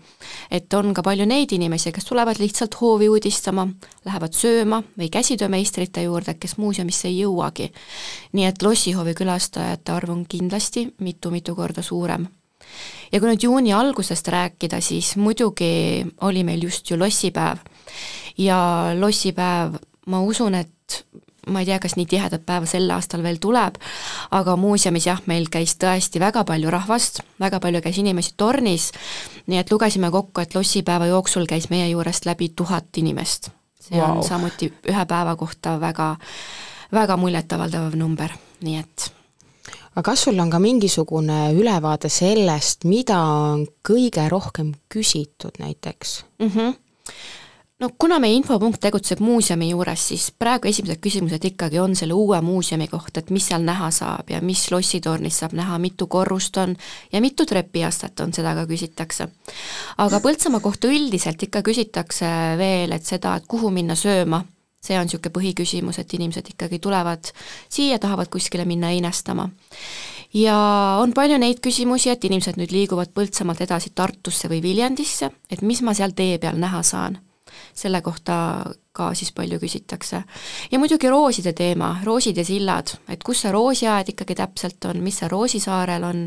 et 0.52 0.74
on 0.74 0.94
ka 0.94 1.02
palju 1.02 1.26
neid 1.26 1.52
inimesi, 1.52 1.92
kes 1.92 2.06
tulevad 2.06 2.40
lihtsalt 2.40 2.76
hoovi 2.82 3.10
uudistama, 3.10 3.68
lähevad 4.06 4.34
sööma 4.34 4.84
või 4.98 5.10
käsitöömeistrite 5.10 6.04
juurde, 6.04 6.34
kes 6.34 6.58
muuseumisse 6.58 7.08
ei 7.08 7.24
jõuagi. 7.24 7.72
nii 8.34 8.46
et 8.46 8.62
lossihoovi 8.62 9.14
külastajate 9.14 9.92
arv 9.92 10.10
on 10.10 10.26
kindlasti 10.26 10.94
mitu-mitu 11.00 11.56
korda 11.56 11.82
suurem 11.82 12.28
ja 13.12 13.20
kui 13.20 13.28
nüüd 13.28 13.44
juuni 13.44 13.74
algusest 13.74 14.28
rääkida, 14.28 14.82
siis 14.82 15.16
muidugi 15.16 16.06
oli 16.22 16.44
meil 16.44 16.64
just 16.64 16.90
ju 16.90 17.00
lossipäev 17.00 17.71
ja 18.38 18.60
lossipäev, 19.00 19.78
ma 20.08 20.22
usun, 20.22 20.56
et 20.56 21.06
ma 21.48 21.62
ei 21.62 21.66
tea, 21.66 21.80
kas 21.82 21.96
nii 21.98 22.06
tihedat 22.10 22.44
päeva 22.46 22.68
sel 22.70 22.90
aastal 22.94 23.24
veel 23.26 23.40
tuleb, 23.42 23.78
aga 24.38 24.56
muuseumis 24.60 25.08
jah, 25.08 25.22
meil 25.30 25.48
käis 25.52 25.74
tõesti 25.82 26.22
väga 26.22 26.44
palju 26.48 26.72
rahvast, 26.74 27.22
väga 27.42 27.60
palju 27.64 27.82
käis 27.82 27.98
inimesi 28.02 28.36
tornis, 28.38 28.92
nii 29.50 29.62
et 29.62 29.72
lugesime 29.74 30.12
kokku, 30.14 30.44
et 30.44 30.54
lossipäeva 30.56 31.10
jooksul 31.10 31.48
käis 31.50 31.70
meie 31.74 31.90
juurest 31.90 32.30
läbi 32.30 32.52
tuhat 32.56 32.98
inimest. 32.98 33.50
see 33.82 33.98
wow. 33.98 34.18
on 34.18 34.24
samuti 34.24 34.70
ühe 34.90 35.06
päeva 35.10 35.36
kohta 35.36 35.80
väga, 35.82 36.16
väga 36.94 37.18
muljetavaldav 37.18 37.98
number, 37.98 38.30
nii 38.62 38.78
et 38.78 39.08
aga 39.92 40.04
kas 40.12 40.28
sul 40.28 40.40
on 40.40 40.50
ka 40.50 40.60
mingisugune 40.60 41.52
ülevaade 41.58 42.10
sellest, 42.10 42.86
mida 42.86 43.18
on 43.18 43.66
kõige 43.84 44.30
rohkem 44.30 44.74
küsitud 44.90 45.58
näiteks 45.60 46.24
mm? 46.40 46.48
-hmm 46.48 46.91
no 47.82 47.90
kuna 47.98 48.20
meie 48.22 48.36
infopunkt 48.38 48.80
tegutseb 48.84 49.22
muuseumi 49.26 49.72
juures, 49.72 50.04
siis 50.12 50.28
praegu 50.38 50.70
esimesed 50.70 51.02
küsimused 51.02 51.46
ikkagi 51.50 51.80
on 51.82 51.96
selle 51.98 52.14
uue 52.14 52.38
muuseumi 52.46 52.88
kohta, 52.92 53.24
et 53.24 53.32
mis 53.34 53.48
seal 53.50 53.66
näha 53.66 53.90
saab 53.96 54.30
ja 54.30 54.42
mis 54.46 54.68
lossitornis 54.72 55.42
saab 55.42 55.56
näha, 55.58 55.80
mitu 55.82 56.08
korrust 56.12 56.58
on 56.62 56.76
ja 57.12 57.22
mitu 57.24 57.46
trepiastet 57.50 58.22
on, 58.22 58.34
seda 58.34 58.54
ka 58.58 58.68
küsitakse. 58.70 59.28
aga 59.98 60.22
Põltsamaa 60.22 60.62
kohta 60.62 60.92
üldiselt 60.92 61.42
ikka 61.44 61.64
küsitakse 61.66 62.30
veel, 62.62 62.94
et 62.94 63.06
seda, 63.06 63.36
et 63.36 63.50
kuhu 63.50 63.72
minna 63.74 63.98
sööma, 63.98 64.44
see 64.82 64.98
on 64.98 65.10
niisugune 65.10 65.34
põhiküsimus, 65.34 66.00
et 66.02 66.14
inimesed 66.14 66.54
ikkagi 66.54 66.80
tulevad 66.80 67.34
siia, 67.70 67.98
tahavad 68.00 68.30
kuskile 68.30 68.66
minna 68.66 68.94
einestama 68.94 69.50
ja 70.38 70.58
on 71.02 71.18
palju 71.18 71.42
neid 71.42 71.60
küsimusi, 71.66 72.14
et 72.14 72.30
inimesed 72.30 72.62
nüüd 72.62 72.78
liiguvad 72.78 73.10
Põltsamaalt 73.18 73.66
edasi 73.66 73.92
Tartusse 73.96 74.54
või 74.54 74.62
Viljandisse, 74.62 75.34
et 75.50 75.66
mis 75.66 75.82
ma 75.82 75.98
seal 75.98 76.14
tee 76.14 76.38
peal 76.38 76.62
näha 76.62 76.86
saan 76.86 77.20
selle 77.74 78.02
kohta 78.02 78.36
ka 78.92 79.12
siis 79.16 79.32
palju 79.36 79.60
küsitakse. 79.60 80.24
ja 80.72 80.80
muidugi 80.80 81.10
rooside 81.10 81.54
teema, 81.54 81.96
roosid 82.04 82.38
ja 82.38 82.46
sillad, 82.46 82.94
et 83.10 83.24
kus 83.24 83.46
see 83.46 83.52
roosiaed 83.52 84.14
ikkagi 84.14 84.36
täpselt 84.36 84.86
on, 84.90 85.02
mis 85.04 85.22
see 85.22 85.30
Roosisaarel 85.32 86.04
on, 86.04 86.24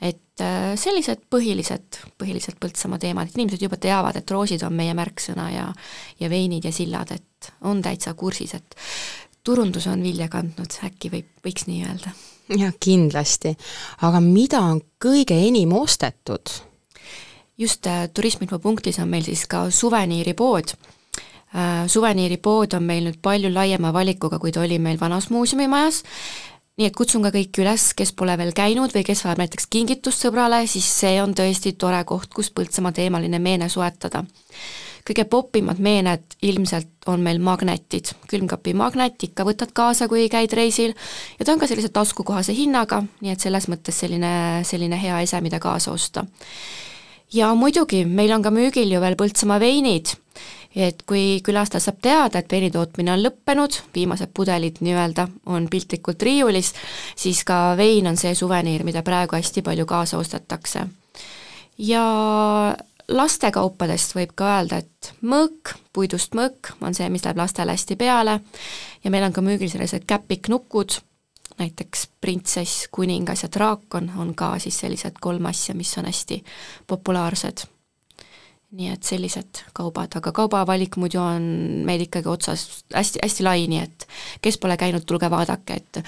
et 0.00 0.44
äh, 0.44 0.74
sellised 0.76 1.26
põhilised, 1.32 2.00
põhilised 2.18 2.58
Põltsamaa 2.60 3.00
teemad, 3.02 3.30
et 3.30 3.38
inimesed 3.38 3.62
juba 3.62 3.78
teavad, 3.80 4.18
et 4.18 4.30
roosid 4.30 4.64
on 4.66 4.74
meie 4.76 4.94
märksõna 4.96 5.50
ja 5.54 5.68
ja 6.20 6.30
veinid 6.30 6.66
ja 6.66 6.72
sillad, 6.72 7.14
et 7.14 7.52
on 7.68 7.82
täitsa 7.82 8.14
kursis, 8.14 8.54
et 8.58 8.76
turundus 9.46 9.86
on 9.86 10.02
vilja 10.02 10.28
kandnud, 10.28 10.80
äkki 10.86 11.12
võib, 11.12 11.28
võiks 11.46 11.68
nii 11.70 11.84
öelda. 11.86 12.14
jah, 12.56 12.74
kindlasti. 12.80 13.54
aga 14.02 14.20
mida 14.20 14.60
on 14.60 14.82
kõige 15.02 15.38
enim 15.48 15.72
ostetud 15.76 16.50
just 17.58 17.86
äh, 17.86 18.08
turismiinfopunktis 18.14 18.98
on 18.98 19.08
meil 19.08 19.24
siis 19.24 19.46
ka 19.46 19.70
suveniiripood. 19.70 20.74
Äh, 21.56 21.86
suveniiripood 21.86 22.76
on 22.76 22.84
meil 22.84 23.06
nüüd 23.08 23.20
palju 23.22 23.52
laiema 23.54 23.92
valikuga, 23.92 24.38
kui 24.38 24.52
ta 24.52 24.64
oli 24.64 24.78
meil 24.82 25.00
vanas 25.00 25.30
muuseumimajas, 25.30 26.02
nii 26.76 26.90
et 26.90 26.96
kutsun 26.96 27.24
ka 27.24 27.32
kõiki 27.32 27.62
üles, 27.64 27.92
kes 27.96 28.12
pole 28.12 28.34
veel 28.36 28.52
käinud 28.56 28.92
või 28.92 29.04
kes 29.06 29.24
vajab 29.24 29.40
näiteks 29.40 29.70
kingitust 29.72 30.26
sõbrale, 30.26 30.66
siis 30.68 30.88
see 31.00 31.14
on 31.22 31.32
tõesti 31.36 31.72
tore 31.80 32.02
koht, 32.04 32.34
kus 32.36 32.52
Põltsamaa 32.52 32.92
teemaline 32.92 33.40
meene 33.40 33.68
soetada. 33.72 34.24
kõige 35.06 35.24
popimad 35.30 35.78
meened 35.78 36.34
ilmselt 36.42 37.06
on 37.06 37.20
meil 37.22 37.38
magnetid, 37.38 38.10
külmkapi 38.26 38.74
magnet 38.74 39.22
ikka 39.22 39.44
võtad 39.46 39.70
kaasa, 39.72 40.08
kui 40.08 40.28
käid 40.28 40.52
reisil 40.52 40.94
ja 41.38 41.44
ta 41.44 41.52
on 41.52 41.58
ka 41.58 41.66
sellise 41.66 41.88
taskukohase 41.88 42.52
hinnaga, 42.52 43.04
nii 43.20 43.32
et 43.32 43.40
selles 43.40 43.68
mõttes 43.68 43.94
selline, 43.94 44.64
selline 44.64 44.98
hea 44.98 45.20
ese, 45.22 45.40
mida 45.40 45.60
kaasa 45.62 45.92
osta. 45.92 46.26
Ja 47.34 47.54
muidugi, 47.54 48.04
meil 48.04 48.32
on 48.34 48.44
ka 48.44 48.52
müügil 48.54 48.92
ju 48.92 49.00
veel 49.02 49.16
Põltsamaa 49.18 49.60
veinid, 49.60 50.14
et 50.76 51.02
kui 51.08 51.40
külastaja 51.44 51.86
saab 51.86 52.00
teada, 52.04 52.40
et 52.40 52.52
veini 52.52 52.70
tootmine 52.70 53.14
on 53.14 53.22
lõppenud, 53.24 53.80
viimased 53.94 54.32
pudelid 54.36 54.82
nii-öelda 54.84 55.28
on 55.52 55.68
piltlikult 55.72 56.22
riiulis, 56.22 56.72
siis 57.16 57.42
ka 57.48 57.76
vein 57.78 58.06
on 58.06 58.18
see 58.20 58.34
suveniir, 58.36 58.84
mida 58.84 59.02
praegu 59.06 59.38
hästi 59.38 59.64
palju 59.66 59.86
kaasa 59.86 60.18
ostetakse. 60.18 60.86
ja 61.78 62.04
lastekaupadest 63.08 64.16
võib 64.16 64.32
ka 64.34 64.48
öelda, 64.56 64.80
et 64.82 65.12
mõõk, 65.22 65.76
puidust 65.94 66.34
mõõk 66.34 66.72
on 66.80 66.94
see, 66.94 67.08
mis 67.12 67.24
läheb 67.24 67.38
lastele 67.38 67.76
hästi 67.76 67.96
peale 67.96 68.40
ja 69.04 69.10
meil 69.10 69.26
on 69.28 69.32
ka 69.32 69.44
müügil 69.44 69.70
sellised 69.70 70.06
käpiknukud, 70.08 70.98
näiteks 71.58 72.08
printsess, 72.20 72.88
kuningas 72.90 73.42
ja 73.42 73.48
draakon 73.52 74.10
on 74.16 74.34
ka 74.34 74.58
siis 74.58 74.78
sellised 74.78 75.20
kolm 75.20 75.46
asja, 75.46 75.74
mis 75.74 75.98
on 75.98 76.04
hästi 76.04 76.44
populaarsed. 76.86 77.66
nii 78.76 78.88
et 78.92 79.06
sellised 79.06 79.60
kaubad, 79.72 80.10
aga 80.18 80.32
kaubavalik 80.34 80.96
muidu 81.00 81.20
on 81.22 81.44
meil 81.86 82.02
ikkagi 82.02 82.28
otsas 82.28 82.64
hästi, 82.92 83.22
hästi 83.22 83.44
lai, 83.46 83.62
nii 83.70 83.78
et 83.78 84.06
kes 84.42 84.58
pole 84.58 84.76
käinud, 84.76 85.06
tulge 85.06 85.30
vaadake, 85.30 85.74
et 85.74 86.02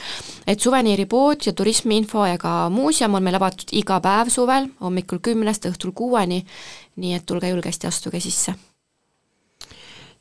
et 0.47 0.61
suveniiripood 0.61 1.47
ja 1.47 1.53
turismiinfo 1.53 2.27
ja 2.27 2.37
ka 2.39 2.69
muuseum 2.71 3.15
on 3.15 3.23
meil 3.23 3.39
avatud 3.39 3.73
iga 3.73 4.01
päev 4.05 4.35
suvel, 4.35 4.69
hommikul 4.81 5.23
kümnest 5.23 5.71
õhtul 5.71 5.95
kuueni, 5.95 6.45
nii 6.97 7.15
et 7.15 7.27
tulge 7.27 7.49
julgesti, 7.55 7.87
astuge 7.87 8.21
sisse 8.21 8.59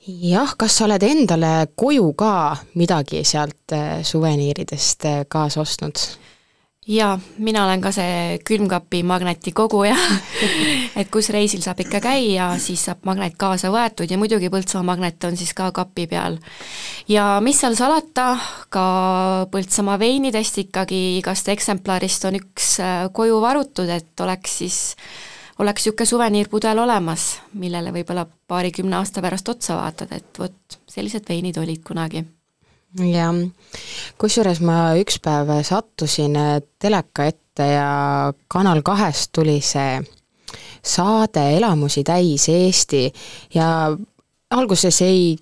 jah, 0.07 0.53
kas 0.57 0.77
sa 0.77 0.85
oled 0.87 1.03
endale 1.03 1.67
koju 1.75 2.13
ka 2.17 2.31
midagi 2.79 3.23
sealt 3.27 3.75
äh, 3.75 3.99
suveniiridest 4.07 5.05
äh, 5.05 5.19
kaasa 5.29 5.61
ostnud? 5.61 5.99
jaa, 6.87 7.17
mina 7.43 7.65
olen 7.65 7.81
ka 7.83 7.91
see 7.91 8.37
külmkapi 8.47 9.01
magneti 9.03 9.51
koguja 9.51 9.95
et 10.99 11.09
kus 11.11 11.27
reisil 11.35 11.59
saab 11.59 11.81
ikka 11.83 11.99
käia, 12.05 12.53
siis 12.63 12.85
saab 12.87 13.03
magnet 13.09 13.35
kaasa 13.39 13.71
võetud 13.73 14.07
ja 14.07 14.19
muidugi 14.19 14.47
Põltsamaa 14.53 14.93
magnet 14.93 15.27
on 15.27 15.35
siis 15.35 15.51
ka 15.57 15.73
kapi 15.75 16.07
peal. 16.07 16.39
ja 17.11 17.41
mis 17.43 17.59
seal 17.59 17.75
salata, 17.75 18.37
ka 18.71 18.85
Põltsamaa 19.51 19.99
veinidest 19.99 20.63
ikkagi 20.63 21.17
igast 21.17 21.51
eksemplarist 21.51 22.29
on 22.31 22.39
üks 22.39 22.77
äh, 22.79 23.09
koju 23.11 23.41
varutud, 23.43 23.91
et 23.91 24.23
oleks 24.23 24.61
siis 24.63 24.79
oleks 25.59 25.85
niisugune 25.85 26.05
suveniirpudel 26.05 26.79
olemas, 26.79 27.27
millele 27.53 27.91
võib-olla 27.95 28.25
paarikümne 28.47 28.99
aasta 28.99 29.21
pärast 29.21 29.49
otsa 29.49 29.77
vaatad, 29.79 30.11
et 30.15 30.39
vot, 30.39 30.79
sellised 30.89 31.25
veinid 31.29 31.57
olid 31.57 31.83
kunagi. 31.85 32.23
Jah, 32.97 33.35
kusjuures 34.17 34.61
ma 34.63 34.95
üks 34.97 35.19
päev 35.21 35.51
sattusin 35.67 36.37
äh, 36.39 36.53
teleka 36.79 37.27
ette 37.27 37.65
ja 37.67 37.89
Kanal 38.47 38.81
kahest 38.85 39.33
tuli 39.35 39.59
see 39.61 39.99
saade 40.87 41.43
Elamusi 41.57 42.03
täis 42.07 42.47
Eesti 42.49 43.11
ja 43.53 43.67
alguses 44.55 45.01
ei, 45.01 45.35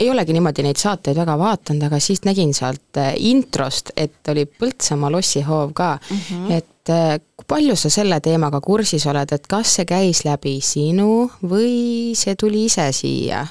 ei 0.00 0.10
olegi 0.10 0.32
niimoodi 0.32 0.64
neid 0.64 0.80
saateid 0.80 1.18
väga 1.20 1.36
vaadanud, 1.38 1.84
aga 1.90 2.00
siis 2.00 2.24
nägin 2.24 2.54
sealt 2.56 2.98
äh, 3.00 3.12
introst, 3.16 3.92
et 3.96 4.28
oli 4.32 4.46
Põltsamaa 4.46 5.12
lossihoov 5.12 5.72
ka 5.76 5.92
mm, 5.98 6.16
-hmm. 6.16 6.52
et 6.56 6.90
äh, 6.90 7.20
kui 7.36 7.48
palju 7.48 7.76
sa 7.76 7.90
selle 7.90 8.20
teemaga 8.20 8.60
kursis 8.60 9.06
oled, 9.06 9.32
et 9.32 9.46
kas 9.46 9.74
see 9.76 9.84
käis 9.84 10.24
läbi 10.24 10.60
sinu 10.64 11.30
või 11.44 12.12
see 12.16 12.34
tuli 12.34 12.64
ise 12.64 12.92
siia? 12.92 13.46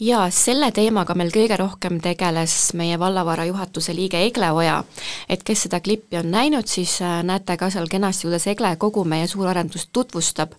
jaa, 0.00 0.30
selle 0.30 0.72
teemaga 0.72 1.14
meil 1.14 1.30
kõige 1.30 1.56
rohkem 1.56 2.00
tegeles 2.00 2.72
meie 2.74 2.98
vallavara 2.98 3.44
juhatuse 3.44 3.94
liige 3.94 4.24
Egle 4.26 4.50
Oja. 4.52 4.84
et 5.28 5.42
kes 5.42 5.62
seda 5.68 5.80
klippi 5.80 6.16
on 6.16 6.30
näinud, 6.30 6.66
siis 6.66 7.00
äh, 7.02 7.22
näete 7.22 7.56
ka 7.56 7.70
seal 7.70 7.88
kenasti, 7.88 8.26
kuidas 8.26 8.46
Egle 8.46 8.76
kogu 8.76 9.04
meie 9.04 9.26
suurarendust 9.26 9.88
tutvustab. 9.92 10.52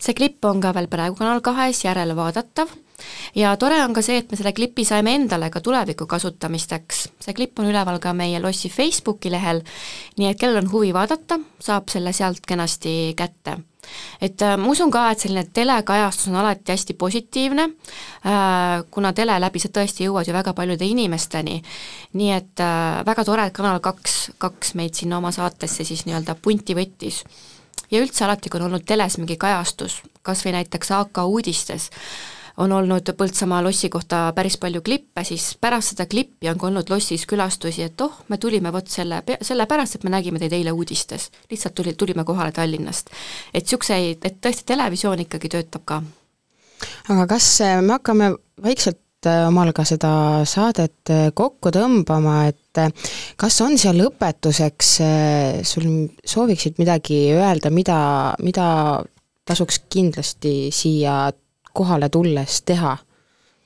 see 0.00 0.14
klipp 0.14 0.44
on 0.44 0.60
ka 0.60 0.74
veel 0.74 0.88
praegu 0.88 1.16
Kanal 1.16 1.40
kahes 1.40 1.84
järelvaadatav 1.84 2.68
ja 3.34 3.56
tore 3.56 3.80
on 3.84 3.94
ka 3.94 4.02
see, 4.02 4.22
et 4.22 4.30
me 4.30 4.38
selle 4.38 4.52
klipi 4.52 4.84
saime 4.84 5.14
endale 5.14 5.50
ka 5.50 5.60
tuleviku 5.60 6.06
kasutamisteks. 6.06 7.08
see 7.20 7.34
klipp 7.34 7.58
on 7.58 7.70
üleval 7.70 7.98
ka 8.02 8.12
meie 8.12 8.40
lossi 8.40 8.68
Facebooki 8.68 9.30
lehel, 9.30 9.62
nii 10.18 10.30
et 10.30 10.40
kellel 10.40 10.64
on 10.64 10.72
huvi 10.72 10.94
vaadata, 10.94 11.40
saab 11.60 11.92
selle 11.92 12.12
sealt 12.12 12.46
kenasti 12.46 13.14
kätte 13.16 13.58
et 14.20 14.42
äh, 14.42 14.56
ma 14.58 14.70
usun 14.70 14.90
ka, 14.94 15.04
et 15.12 15.22
selline 15.22 15.44
telekajastus 15.54 16.30
on 16.30 16.38
alati 16.40 16.72
hästi 16.72 16.94
positiivne 16.98 17.64
äh,, 17.66 18.84
kuna 18.90 19.12
tele 19.16 19.38
läbi 19.42 19.62
sa 19.62 19.70
tõesti 19.74 20.06
jõuad 20.06 20.28
ju 20.28 20.36
väga 20.36 20.54
paljude 20.56 20.86
inimesteni, 20.86 21.58
nii 22.18 22.30
et 22.36 22.62
äh, 22.62 23.00
väga 23.06 23.24
tore, 23.28 23.48
et 23.48 23.56
Kanal 23.56 23.82
kaks, 23.84 24.20
kaks 24.42 24.74
meid 24.78 24.98
sinna 24.98 25.18
oma 25.18 25.32
saatesse 25.34 25.84
siis 25.88 26.06
nii-öelda 26.06 26.36
punti 26.42 26.76
võttis. 26.78 27.22
ja 27.90 28.00
üldse 28.00 28.24
alati, 28.24 28.48
kui 28.48 28.60
on 28.60 28.70
olnud 28.70 28.86
teles 28.86 29.18
mingi 29.18 29.36
kajastus, 29.36 30.00
kas 30.22 30.44
või 30.46 30.56
näiteks 30.58 30.94
AK 30.96 31.24
uudistes, 31.26 31.90
on 32.62 32.72
olnud 32.72 33.12
Põltsamaa 33.18 33.62
lossi 33.64 33.90
kohta 33.92 34.24
päris 34.36 34.56
palju 34.60 34.82
klippe, 34.84 35.24
siis 35.26 35.52
pärast 35.60 35.92
seda 35.92 36.06
klippi 36.10 36.50
on 36.50 36.60
ka 36.60 36.68
olnud 36.68 36.90
lossis 36.92 37.26
külastusi, 37.28 37.86
et 37.88 38.00
oh, 38.04 38.22
me 38.28 38.38
tulime 38.40 38.72
vot 38.74 38.88
selle, 38.88 39.22
sellepärast, 39.42 39.98
et 39.98 40.06
me 40.06 40.14
nägime 40.14 40.40
teid 40.42 40.54
eile 40.56 40.72
uudistes. 40.72 41.30
lihtsalt 41.50 41.74
tuli, 41.74 41.94
tulime 41.98 42.24
kohale 42.24 42.52
Tallinnast. 42.52 43.10
et 43.54 43.64
niisuguseid, 43.64 44.24
et 44.24 44.40
tõesti, 44.40 44.66
televisioon 44.66 45.24
ikkagi 45.26 45.48
töötab 45.52 45.84
ka. 45.84 46.02
aga 47.08 47.26
kas 47.34 47.48
äh, 47.60 47.80
me 47.82 47.96
hakkame 47.98 48.32
vaikselt 48.62 49.26
äh, 49.26 49.46
omal 49.48 49.72
ka 49.72 49.84
seda 49.88 50.12
saadet 50.48 51.10
äh, 51.10 51.30
kokku 51.34 51.70
tõmbama, 51.74 52.46
et 52.48 52.82
kas 53.36 53.60
on 53.60 53.76
seal 53.78 53.98
lõpetuseks, 54.00 54.92
sul 55.68 55.88
sooviksid 56.24 56.78
midagi 56.80 57.26
öelda, 57.34 57.68
mida, 57.70 57.98
mida 58.40 58.66
tasuks 59.44 59.82
kindlasti 59.92 60.70
siia 60.72 61.32
kohale 61.74 62.08
tulles 62.08 62.62
teha, 62.62 62.96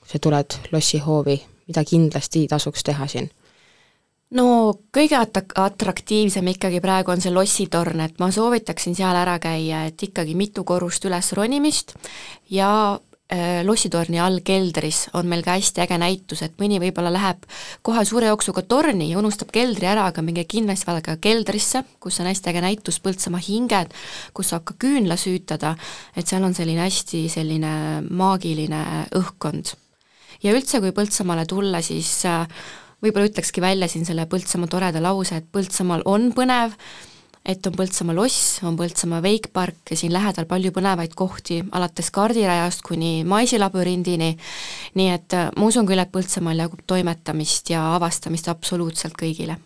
kui 0.00 0.12
sa 0.12 0.18
tuled 0.22 0.58
lossihoovi, 0.72 1.40
mida 1.66 1.84
kindlasti 1.84 2.46
tasuks 2.50 2.86
teha 2.86 3.06
siin? 3.10 3.30
no 4.34 4.46
kõige 4.94 5.14
atrak-, 5.18 5.54
atraktiivsem 5.60 6.48
ikkagi 6.50 6.80
praegu 6.82 7.12
on 7.14 7.22
see 7.22 7.34
lossitorn, 7.34 8.00
et 8.02 8.18
ma 8.18 8.30
soovitaksin 8.34 8.96
seal 8.98 9.16
ära 9.16 9.38
käia, 9.42 9.84
et 9.86 10.02
ikkagi 10.02 10.34
mitu 10.34 10.64
korrust 10.66 11.04
üles 11.06 11.32
ronimist 11.38 11.94
ja 12.50 12.98
lossitorni 13.66 14.20
all 14.22 14.38
keldris 14.46 15.08
on 15.18 15.26
meil 15.26 15.42
ka 15.42 15.56
hästi 15.56 15.82
äge 15.82 15.96
näitus, 15.98 16.44
et 16.46 16.52
mõni 16.62 16.78
võib-olla 16.78 17.10
läheb 17.10 17.42
kohe 17.82 18.04
suure 18.06 18.28
jooksuga 18.30 18.62
torni 18.70 19.08
ja 19.10 19.18
unustab 19.18 19.50
keldri 19.54 19.88
ära, 19.90 20.04
aga 20.12 20.22
minge 20.22 20.44
kindlasti 20.46 20.86
vaadake 20.86 21.16
keldrisse, 21.24 21.82
kus 21.98 22.20
on 22.22 22.30
hästi 22.30 22.52
äge 22.52 22.62
näitus 22.62 23.00
Põltsamaa 23.02 23.42
hinged, 23.42 23.90
kus 24.30 24.52
saab 24.52 24.62
ka 24.68 24.76
küünla 24.78 25.18
süütada, 25.18 25.74
et 26.14 26.30
seal 26.30 26.46
on 26.46 26.54
selline 26.54 26.86
hästi 26.86 27.24
selline 27.32 27.74
maagiline 28.06 28.84
õhkkond. 29.18 29.74
ja 30.42 30.54
üldse, 30.54 30.78
kui 30.78 30.94
Põltsamaale 30.94 31.48
tulla, 31.50 31.82
siis 31.82 32.12
äh, 32.30 32.46
võib-olla 33.02 33.26
ütlekski 33.26 33.60
välja 33.60 33.88
siin 33.90 34.06
selle 34.06 34.28
Põltsamaa 34.30 34.70
toreda 34.70 35.02
lause, 35.02 35.42
et 35.42 35.50
Põltsamaal 35.50 36.06
on 36.06 36.30
põnev, 36.36 36.78
et 37.46 37.66
on 37.66 37.74
Põltsamaa 37.76 38.16
loss, 38.16 38.58
on 38.66 38.76
Põltsamaa 38.78 39.22
veikpark 39.22 39.92
ja 39.92 39.98
siin 39.98 40.12
lähedal 40.14 40.48
palju 40.50 40.72
põnevaid 40.74 41.14
kohti, 41.16 41.60
alates 41.78 42.10
kardirajast 42.14 42.82
kuni 42.86 43.22
maisilabürindini, 43.28 44.32
nii 44.98 45.12
et 45.14 45.36
äh, 45.38 45.48
ma 45.56 45.70
usun 45.70 45.86
küll, 45.86 46.02
et 46.02 46.12
Põltsamaal 46.12 46.66
jagub 46.66 46.82
toimetamist 46.86 47.70
ja 47.70 47.86
avastamist 47.94 48.50
absoluutselt 48.50 49.14
kõigile. 49.18 49.58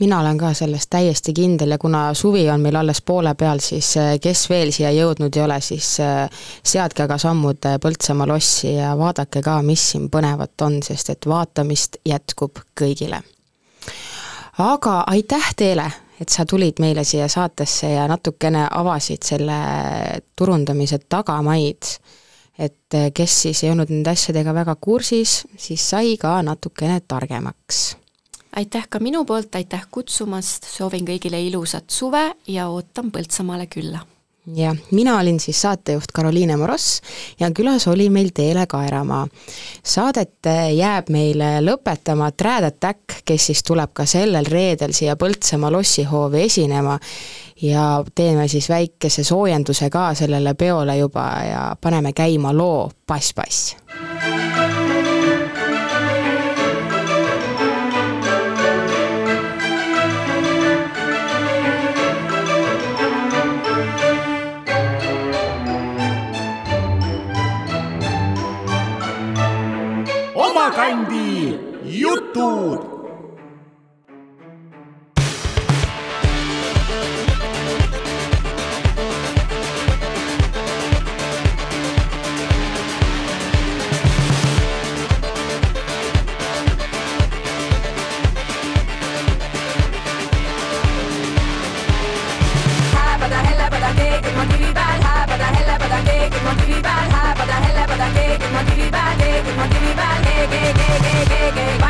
Mina 0.00 0.18
olen 0.18 0.38
ka 0.38 0.48
selles 0.58 0.88
täiesti 0.90 1.32
kindel 1.32 1.76
ja 1.76 1.78
kuna 1.78 2.08
suvi 2.18 2.42
on 2.50 2.60
meil 2.60 2.76
alles 2.80 2.98
poole 3.06 3.36
peal, 3.38 3.62
siis 3.64 3.94
äh, 3.96 4.12
kes 4.20 4.48
veel 4.50 4.74
siia 4.74 4.90
jõudnud 4.92 5.36
ei 5.36 5.44
ole, 5.46 5.60
siis 5.64 5.94
äh, 6.04 6.44
seadke 6.62 7.06
aga 7.06 7.16
sammud 7.22 7.70
Põltsamaa 7.80 8.28
lossi 8.28 8.74
ja 8.74 8.92
vaadake 8.98 9.40
ka, 9.46 9.60
mis 9.62 9.88
siin 9.94 10.10
põnevat 10.12 10.66
on, 10.66 10.82
sest 10.84 11.14
et 11.16 11.30
vaatamist 11.32 11.96
jätkub 12.04 12.60
kõigile. 12.76 13.22
aga 14.60 15.00
aitäh 15.08 15.54
teile, 15.56 15.90
et 16.20 16.28
sa 16.28 16.44
tulid 16.46 16.80
meile 16.80 17.04
siia 17.04 17.28
saatesse 17.28 17.94
ja 17.94 18.08
natukene 18.08 18.66
avasid 18.70 19.24
selle 19.24 19.60
turundamise 20.36 20.98
tagamaid. 21.08 21.96
et 22.58 22.94
äh, 22.94 23.10
kes 23.14 23.42
siis 23.42 23.64
ei 23.64 23.70
olnud 23.70 23.88
nende 23.88 24.10
asjadega 24.10 24.54
väga 24.54 24.76
kursis, 24.80 25.46
siis 25.56 25.90
sai 25.90 26.16
ka 26.20 26.42
natukene 26.42 27.00
targemaks 27.00 27.96
aitäh 28.56 28.86
ka 28.90 28.98
minu 28.98 29.24
poolt, 29.24 29.54
aitäh 29.54 29.86
kutsumast, 29.90 30.66
soovin 30.66 31.06
kõigile 31.06 31.38
ilusat 31.46 31.90
suve 31.90 32.32
ja 32.48 32.68
ootan 32.68 33.12
Põltsamaale 33.14 33.66
külla! 33.70 34.02
jah, 34.56 34.76
mina 34.90 35.18
olin 35.18 35.40
siis 35.40 35.62
saatejuht 35.62 36.12
Karoliine 36.14 36.56
Moross 36.56 37.00
ja 37.40 37.50
külas 37.50 37.88
oli 37.88 38.10
meil 38.10 38.30
Teele 38.34 38.66
Kaeramaa. 38.66 39.26
Saadet 39.82 40.48
jääb 40.76 41.10
meile 41.10 41.58
lõpetama 41.64 42.30
Trad 42.36 42.64
Attack, 42.68 43.22
kes 43.24 43.46
siis 43.50 43.62
tuleb 43.66 43.92
ka 43.94 44.06
sellel 44.06 44.46
reedel 44.50 44.94
siia 44.96 45.16
Põltsamaa 45.16 45.72
lossihoovi 45.72 46.44
esinema 46.46 46.98
ja 47.62 48.04
teeme 48.14 48.48
siis 48.48 48.68
väikese 48.68 49.24
soojenduse 49.24 49.90
ka 49.90 50.14
sellele 50.14 50.54
peole 50.54 50.96
juba 50.98 51.26
ja 51.50 51.76
paneme 51.80 52.12
käima 52.12 52.52
loo 52.56 52.90
Pass 53.06 53.34
Pass. 72.00 72.90
omakandi 101.50 101.89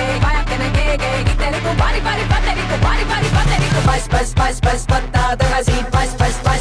गए 0.00 0.18
माया 0.24 0.42
कहने 0.50 0.68
के 0.76 0.96
गए 1.04 1.22
कि 1.28 1.34
तेरे 1.42 1.60
को 1.66 1.74
बारी 1.82 2.00
बारी 2.08 2.24
पता 2.32 2.40
तेरे 2.48 2.66
को 2.72 2.76
बारी 2.86 3.04
बारी 3.12 3.28
पता 3.36 3.44
तेरे 3.52 3.68
को 3.74 3.80
बस 3.90 4.08
बस 4.14 4.34
बस 4.40 4.60
बस 4.66 4.86
पता 4.92 5.34
दगा 5.42 5.60
सीट 5.70 5.86
बस 5.96 6.16
बस 6.22 6.40
बस 6.46 6.53